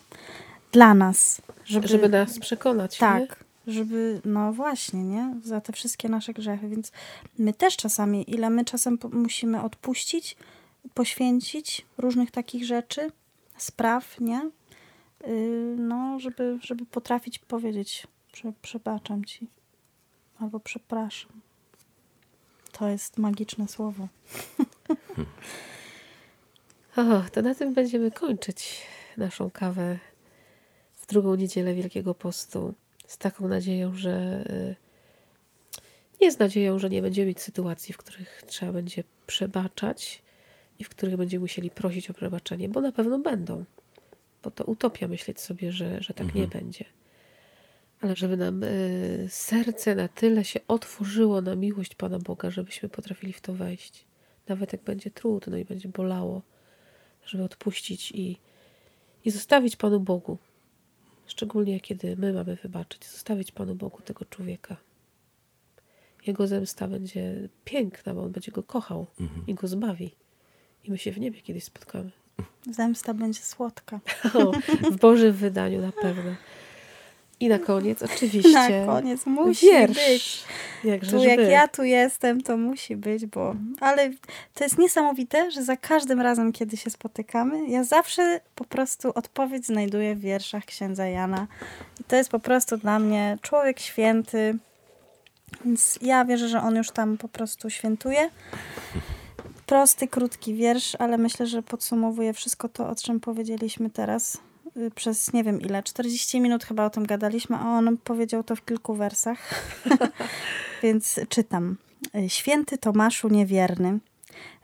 [0.73, 1.43] Dla nas.
[1.65, 2.99] Żeby, Żeby nas przekonać, nie?
[2.99, 3.45] Tak.
[3.67, 5.35] Żeby, no właśnie, nie?
[5.43, 6.69] Za te wszystkie nasze grzechy.
[6.69, 6.93] Więc
[7.39, 10.37] my też czasami, ile my czasem musimy odpuścić,
[10.95, 13.11] poświęcić różnych takich rzeczy,
[13.57, 14.51] spraw, nie?
[15.27, 19.47] Yy, no, żeby, żeby potrafić powiedzieć, prze, przebaczam ci.
[20.39, 21.33] Albo przepraszam.
[22.73, 24.09] To jest magiczne słowo.
[26.97, 28.83] O, to na tym będziemy kończyć
[29.17, 29.99] naszą kawę
[31.11, 32.75] drugą niedzielę Wielkiego Postu.
[33.07, 34.77] Z taką nadzieją, że y,
[36.21, 40.23] nie z nadzieją, że nie będziemy mieć sytuacji, w których trzeba będzie przebaczać
[40.79, 43.65] i w których będziemy musieli prosić o przebaczenie, bo na pewno będą.
[44.43, 46.85] Bo to utopia myśleć sobie, że, że tak nie będzie.
[48.01, 53.33] Ale żeby nam y, serce na tyle się otworzyło na miłość Pana Boga, żebyśmy potrafili
[53.33, 54.05] w to wejść.
[54.49, 56.43] Nawet jak będzie trudno i będzie bolało,
[57.25, 58.39] żeby odpuścić i,
[59.25, 60.39] i zostawić Panu Bogu.
[61.31, 64.77] Szczególnie kiedy my mamy wybaczyć, zostawić Panu Bogu tego człowieka.
[66.27, 69.07] Jego zemsta będzie piękna, bo on będzie go kochał
[69.47, 70.11] i go zbawi.
[70.85, 72.11] I my się w niebie kiedyś spotkamy.
[72.71, 74.01] Zemsta będzie słodka.
[74.35, 74.53] O,
[74.91, 76.35] w Bożym wydaniu na pewno.
[77.41, 79.95] I na koniec oczywiście Na koniec musi wiersz.
[80.09, 80.45] być.
[80.85, 81.43] Jakżeż Tu jak by.
[81.43, 83.55] ja tu jestem, to musi być, bo...
[83.81, 84.11] Ale
[84.55, 89.67] to jest niesamowite, że za każdym razem, kiedy się spotykamy, ja zawsze po prostu odpowiedź
[89.67, 91.47] znajduję w wierszach księdza Jana.
[92.01, 94.59] I to jest po prostu dla mnie człowiek święty,
[95.65, 98.31] więc ja wierzę, że on już tam po prostu świętuje.
[99.67, 104.39] Prosty, krótki wiersz, ale myślę, że podsumowuje wszystko to, o czym powiedzieliśmy teraz
[104.95, 108.65] przez nie wiem ile, 40 minut chyba o tym gadaliśmy, a on powiedział to w
[108.65, 109.39] kilku wersach.
[110.83, 111.77] Więc czytam.
[112.29, 113.99] Święty Tomaszu niewierny,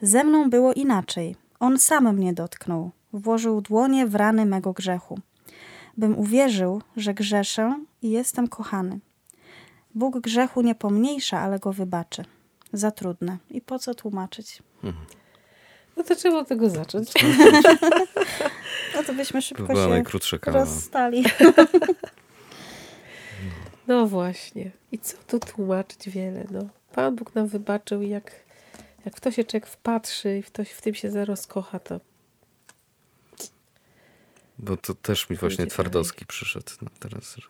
[0.03, 1.37] ze mną było inaczej.
[1.61, 5.19] On sam mnie dotknął, włożył dłonie w rany mego grzechu,
[5.97, 9.01] bym uwierzył, że grzeszę i jestem kochany.
[9.95, 12.25] Bóg grzechu nie pomniejsza, ale go wybaczy.
[12.73, 13.39] Za trudne.
[13.51, 14.63] I po co tłumaczyć?
[15.97, 17.13] No to trzeba od tego zacząć.
[18.97, 20.59] No to byśmy szybko Była się najkrótsza kawa.
[20.59, 21.25] rozstali.
[23.87, 24.71] No właśnie.
[24.93, 26.47] I co tu tłumaczyć wiele?
[26.51, 26.69] No.
[26.93, 28.33] Pan Bóg nam wybaczył i jak,
[29.05, 32.01] jak w to się człowiek wpatrzy i w, to, w tym się rozkocha, to
[34.59, 37.49] Bo to też mi właśnie Twardowski przyszedł no, teraz, że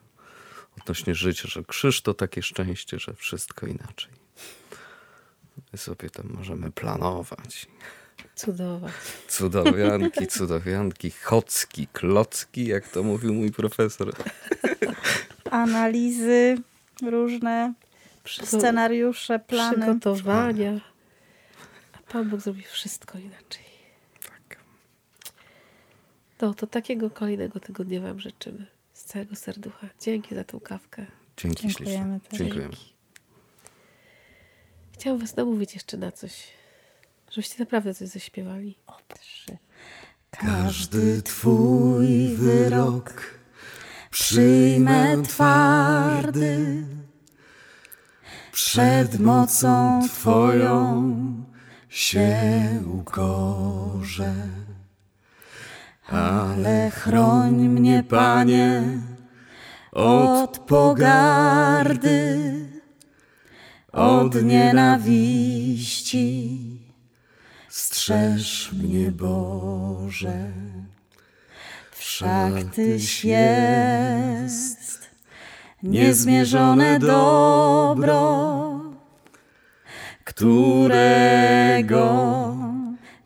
[0.80, 4.12] odnośnie życia, że krzyż to takie szczęście, że wszystko inaczej.
[5.72, 7.66] My sobie tam możemy planować.
[8.35, 8.93] Cudować.
[9.29, 14.12] Cudowianki, cudowianki, chocki, klocki, jak to mówił mój profesor.
[15.51, 16.57] Analizy
[17.03, 17.75] różne,
[18.45, 19.77] scenariusze, plany.
[19.77, 20.81] Przygotowania.
[21.93, 23.64] A Pan Bóg zrobi wszystko inaczej.
[24.23, 24.59] Tak.
[26.41, 28.67] No to takiego kolejnego tygodnia Wam życzymy.
[28.93, 29.89] Z całego serducha.
[30.01, 31.07] Dzięki za tą kawkę.
[31.37, 32.45] Dzięki Dziękujemy ślicznie.
[32.45, 32.75] Dziękujemy.
[34.93, 36.49] Chciałam Was namówić jeszcze na coś.
[37.37, 38.78] Żebyście naprawdę coś zaśpiewali.
[40.30, 43.22] Każdy twój wyrok
[44.11, 46.84] przyjmę twardy.
[48.53, 51.14] Przed mocą Twoją
[51.89, 52.37] się
[52.87, 54.34] ukorzę.
[56.07, 58.82] Ale chroń mnie, Panie,
[59.93, 62.53] od pogardy,
[63.93, 65.47] od nienawiści
[67.77, 70.51] Strzeż mnie Boże,
[71.93, 75.11] wszak Tyś jest
[75.83, 78.81] niezmierzone dobro,
[80.24, 82.07] którego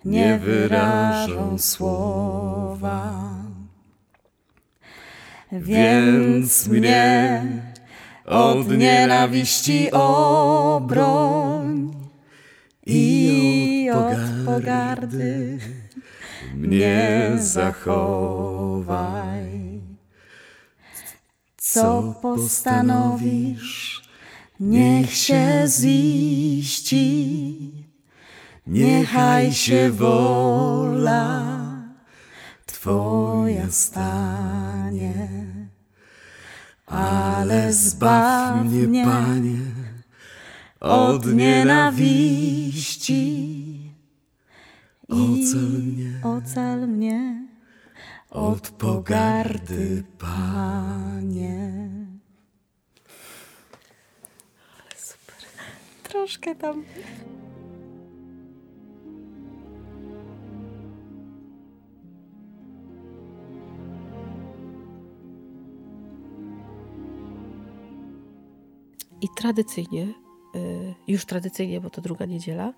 [0.05, 3.15] nie wyrażą słowa.
[5.53, 7.43] Więc mnie
[8.27, 11.91] od nienawiści obroń
[12.87, 15.59] i od pogardy.
[16.55, 18.71] Mnie zachowaj.
[21.57, 24.03] Co postanowisz,
[24.61, 27.07] niech się ziści,
[28.67, 31.43] niechaj się wola.
[32.67, 35.29] Twoja stanie.
[36.87, 39.61] Ale zbaw mnie, Panie,
[40.81, 42.61] od nienawiści
[45.11, 46.21] i Ocal mnie.
[46.23, 47.47] ocal mnie
[48.31, 51.91] od pogardy, Panie.
[54.97, 55.37] Super.
[56.03, 56.85] Troszkę tam.
[69.23, 70.03] I tradycyjnie,
[70.57, 72.73] y, już tradycyjnie, bo to druga niedziela,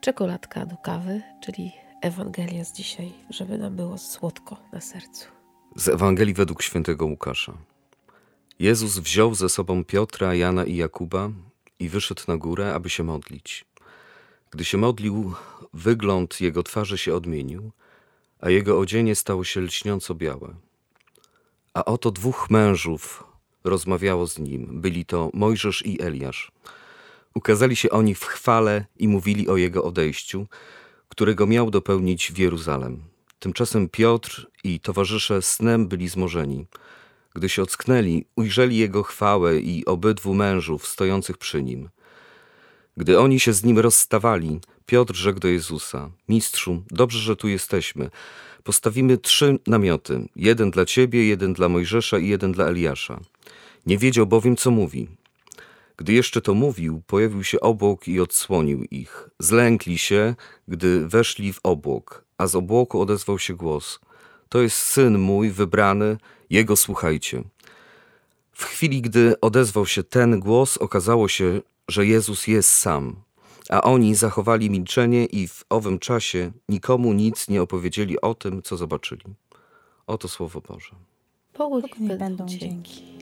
[0.00, 1.72] czekoladka do kawy, czyli
[2.02, 5.26] Ewangelia z dzisiaj, żeby nam było słodko na sercu.
[5.76, 7.52] Z Ewangelii według świętego Łukasza.
[8.58, 11.30] Jezus wziął ze sobą Piotra, Jana i Jakuba
[11.78, 13.64] i wyszedł na górę, aby się modlić.
[14.50, 15.34] Gdy się modlił,
[15.74, 17.70] wygląd jego twarzy się odmienił,
[18.40, 20.54] a jego odzienie stało się lśniąco białe.
[21.74, 23.24] A oto dwóch mężów
[23.64, 24.80] rozmawiało z nim.
[24.80, 26.52] Byli to Mojżesz i Eliasz.
[27.34, 30.46] Ukazali się oni w chwale i mówili o jego odejściu,
[31.08, 33.02] którego miał dopełnić w Jeruzalem.
[33.38, 36.66] Tymczasem Piotr i towarzysze snem byli zmorzeni.
[37.34, 41.88] Gdy się ocknęli, ujrzeli jego chwałę i obydwu mężów stojących przy nim.
[42.96, 48.10] Gdy oni się z nim rozstawali, Piotr rzekł do Jezusa: Mistrzu, dobrze, że tu jesteśmy.
[48.64, 53.20] Postawimy trzy namioty: jeden dla ciebie, jeden dla Mojżesza i jeden dla Eliasza.
[53.86, 55.08] Nie wiedział bowiem, co mówi.
[56.00, 59.30] Gdy jeszcze to mówił, pojawił się obłok i odsłonił ich.
[59.38, 60.34] Zlękli się,
[60.68, 64.00] gdy weszli w obłok, a z obłoku odezwał się głos:
[64.48, 66.16] To jest syn mój wybrany,
[66.50, 67.42] jego słuchajcie.
[68.52, 73.16] W chwili, gdy odezwał się ten głos, okazało się, że Jezus jest sam,
[73.70, 78.76] a oni zachowali milczenie i w owym czasie nikomu nic nie opowiedzieli o tym, co
[78.76, 79.24] zobaczyli.
[80.06, 80.90] Oto słowo Boże.
[82.00, 83.19] Niech będą dzięki.